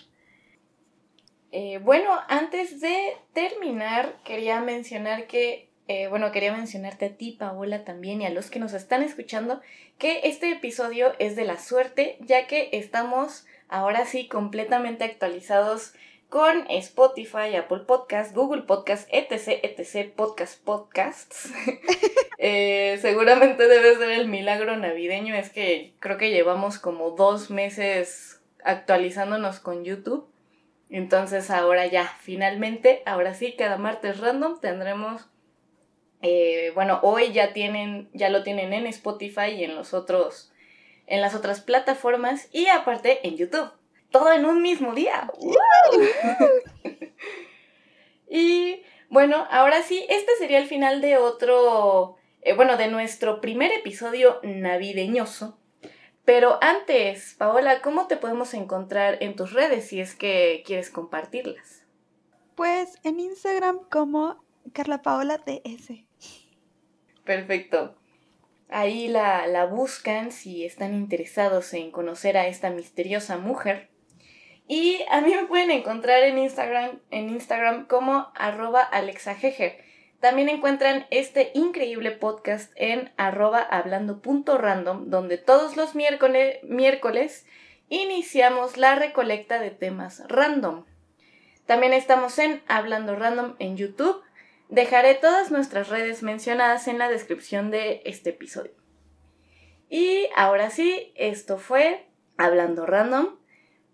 Eh, 1.50 1.78
bueno, 1.78 2.10
antes 2.28 2.78
de 2.82 3.16
terminar, 3.32 4.16
quería 4.22 4.60
mencionar 4.60 5.26
que, 5.26 5.70
eh, 5.88 6.08
bueno, 6.08 6.30
quería 6.30 6.52
mencionarte 6.54 7.06
a 7.06 7.16
ti, 7.16 7.32
Paola, 7.32 7.84
también 7.84 8.20
y 8.20 8.26
a 8.26 8.30
los 8.30 8.50
que 8.50 8.58
nos 8.58 8.74
están 8.74 9.02
escuchando, 9.02 9.62
que 9.96 10.20
este 10.24 10.52
episodio 10.52 11.14
es 11.18 11.36
de 11.36 11.44
la 11.44 11.58
suerte, 11.58 12.18
ya 12.20 12.46
que 12.46 12.68
estamos 12.72 13.46
ahora 13.68 14.04
sí 14.04 14.28
completamente 14.28 15.04
actualizados 15.04 15.94
con 16.32 16.64
Spotify, 16.70 17.54
Apple 17.56 17.80
Podcast, 17.80 18.34
Google 18.34 18.62
Podcast, 18.62 19.06
etc, 19.12 19.60
etc, 19.62 20.10
podcast, 20.16 20.64
podcasts. 20.64 21.52
Eh, 22.44 22.98
seguramente 23.00 23.68
debe 23.68 23.94
ser 23.94 24.10
el 24.10 24.26
milagro 24.26 24.76
navideño, 24.76 25.32
es 25.36 25.50
que 25.50 25.94
creo 26.00 26.18
que 26.18 26.32
llevamos 26.32 26.80
como 26.80 27.12
dos 27.12 27.50
meses 27.50 28.40
actualizándonos 28.64 29.60
con 29.60 29.84
YouTube. 29.84 30.26
Entonces 30.90 31.52
ahora 31.52 31.86
ya, 31.86 32.16
finalmente, 32.20 33.04
ahora 33.06 33.34
sí, 33.34 33.54
cada 33.56 33.76
martes 33.76 34.18
random 34.18 34.58
tendremos, 34.58 35.28
eh, 36.20 36.72
bueno, 36.74 36.98
hoy 37.04 37.30
ya 37.30 37.52
tienen, 37.52 38.10
ya 38.12 38.28
lo 38.28 38.42
tienen 38.42 38.72
en 38.72 38.88
Spotify 38.88 39.50
y 39.50 39.62
en 39.62 39.76
los 39.76 39.94
otros, 39.94 40.52
en 41.06 41.20
las 41.20 41.36
otras 41.36 41.60
plataformas 41.60 42.48
y 42.50 42.66
aparte 42.66 43.24
en 43.24 43.36
YouTube 43.36 43.70
todo 44.12 44.32
en 44.32 44.44
un 44.44 44.62
mismo 44.62 44.94
día. 44.94 45.30
y 48.30 48.82
bueno, 49.08 49.46
ahora 49.50 49.82
sí, 49.82 50.06
este 50.08 50.32
sería 50.38 50.58
el 50.58 50.66
final 50.66 51.00
de 51.00 51.18
otro, 51.18 52.16
eh, 52.40 52.54
bueno, 52.54 52.76
de 52.76 52.88
nuestro 52.88 53.40
primer 53.40 53.72
episodio 53.72 54.40
navideñoso. 54.42 55.58
Pero 56.24 56.58
antes, 56.62 57.34
Paola, 57.36 57.82
¿cómo 57.82 58.06
te 58.06 58.16
podemos 58.16 58.54
encontrar 58.54 59.18
en 59.20 59.34
tus 59.34 59.52
redes 59.52 59.88
si 59.88 60.00
es 60.00 60.14
que 60.14 60.62
quieres 60.64 60.88
compartirlas? 60.88 61.84
Pues 62.54 62.98
en 63.02 63.18
Instagram 63.18 63.80
como 63.90 64.42
Carla 64.72 65.02
Paola 65.02 65.38
DS. 65.38 66.04
Perfecto. 67.24 67.96
Ahí 68.68 69.08
la, 69.08 69.46
la 69.46 69.66
buscan 69.66 70.32
si 70.32 70.64
están 70.64 70.94
interesados 70.94 71.74
en 71.74 71.90
conocer 71.90 72.38
a 72.38 72.46
esta 72.46 72.70
misteriosa 72.70 73.36
mujer. 73.36 73.91
Y 74.68 75.00
a 75.10 75.20
mí 75.20 75.34
me 75.34 75.44
pueden 75.44 75.70
encontrar 75.70 76.22
en 76.22 76.38
Instagram, 76.38 77.00
en 77.10 77.30
Instagram 77.30 77.86
como 77.86 78.30
arroba 78.34 78.80
alexajejer. 78.82 79.78
También 80.20 80.48
encuentran 80.48 81.06
este 81.10 81.50
increíble 81.54 82.12
podcast 82.12 82.72
en 82.76 83.10
arroba 83.16 83.60
hablando.random, 83.60 85.10
donde 85.10 85.36
todos 85.36 85.76
los 85.76 85.94
miércoles, 85.96 86.58
miércoles 86.62 87.44
iniciamos 87.88 88.76
la 88.76 88.94
recolecta 88.94 89.58
de 89.58 89.70
temas 89.70 90.22
random. 90.28 90.84
También 91.66 91.92
estamos 91.92 92.38
en 92.38 92.62
Hablando 92.68 93.16
Random 93.16 93.54
en 93.58 93.76
YouTube. 93.76 94.22
Dejaré 94.68 95.14
todas 95.14 95.50
nuestras 95.50 95.88
redes 95.88 96.22
mencionadas 96.22 96.88
en 96.88 96.98
la 96.98 97.08
descripción 97.08 97.70
de 97.70 98.02
este 98.04 98.30
episodio. 98.30 98.72
Y 99.88 100.28
ahora 100.34 100.70
sí, 100.70 101.12
esto 101.16 101.58
fue 101.58 102.06
Hablando 102.38 102.86
Random. 102.86 103.41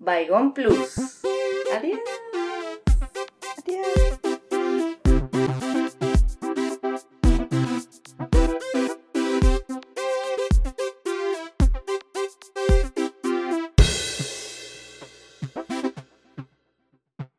Bygone 0.01 0.53
Plus. 0.53 1.23
Adiós. 1.75 2.01
Adiós. 3.59 3.98